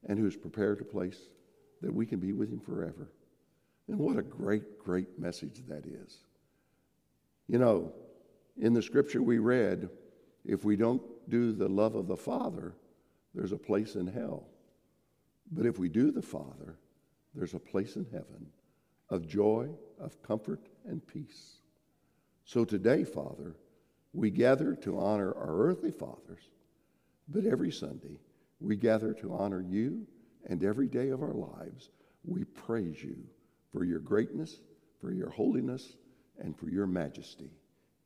and 0.07 0.17
who's 0.17 0.35
prepared 0.35 0.81
a 0.81 0.85
place 0.85 1.29
that 1.81 1.93
we 1.93 2.05
can 2.05 2.19
be 2.19 2.33
with 2.33 2.51
him 2.51 2.59
forever. 2.59 3.11
And 3.87 3.99
what 3.99 4.17
a 4.17 4.23
great, 4.23 4.79
great 4.79 5.19
message 5.19 5.61
that 5.67 5.85
is. 5.85 6.17
You 7.47 7.59
know, 7.59 7.93
in 8.59 8.73
the 8.73 8.81
scripture 8.81 9.21
we 9.21 9.37
read, 9.37 9.89
if 10.43 10.65
we 10.65 10.75
don't 10.75 11.01
do 11.29 11.51
the 11.51 11.69
love 11.69 11.95
of 11.95 12.07
the 12.07 12.17
Father, 12.17 12.73
there's 13.35 13.51
a 13.51 13.57
place 13.57 13.95
in 13.95 14.07
hell. 14.07 14.47
But 15.51 15.65
if 15.65 15.77
we 15.77 15.89
do 15.89 16.11
the 16.11 16.21
Father, 16.21 16.77
there's 17.33 17.53
a 17.53 17.59
place 17.59 17.95
in 17.95 18.05
heaven 18.11 18.47
of 19.09 19.27
joy, 19.27 19.69
of 19.99 20.21
comfort, 20.23 20.61
and 20.85 21.05
peace. 21.05 21.57
So 22.45 22.65
today, 22.65 23.03
Father, 23.03 23.55
we 24.13 24.29
gather 24.29 24.75
to 24.75 24.99
honor 24.99 25.33
our 25.33 25.67
earthly 25.67 25.91
fathers, 25.91 26.49
but 27.27 27.45
every 27.45 27.71
Sunday 27.71 28.19
we 28.59 28.75
gather 28.75 29.13
to 29.15 29.33
honor 29.33 29.61
you, 29.61 30.07
and 30.45 30.63
every 30.63 30.87
day 30.87 31.09
of 31.09 31.21
our 31.21 31.33
lives 31.33 31.89
we 32.23 32.43
praise 32.43 33.03
you 33.03 33.17
for 33.71 33.83
your 33.83 33.99
greatness, 33.99 34.61
for 34.99 35.11
your 35.11 35.29
holiness, 35.29 35.95
and 36.39 36.57
for 36.57 36.69
your 36.69 36.87
majesty. 36.87 37.51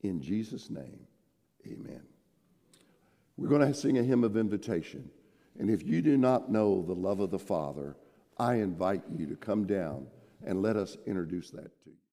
In 0.01 0.21
Jesus' 0.21 0.69
name, 0.69 0.99
amen. 1.65 2.03
We're 3.37 3.49
going 3.49 3.67
to 3.67 3.73
sing 3.73 3.97
a 3.97 4.03
hymn 4.03 4.23
of 4.23 4.37
invitation. 4.37 5.09
And 5.59 5.69
if 5.69 5.83
you 5.83 6.01
do 6.01 6.17
not 6.17 6.51
know 6.51 6.81
the 6.81 6.93
love 6.93 7.19
of 7.19 7.31
the 7.31 7.39
Father, 7.39 7.95
I 8.37 8.55
invite 8.55 9.03
you 9.15 9.27
to 9.27 9.35
come 9.35 9.65
down 9.65 10.07
and 10.45 10.61
let 10.61 10.75
us 10.75 10.97
introduce 11.05 11.51
that 11.51 11.71
to 11.83 11.89
you. 11.89 12.04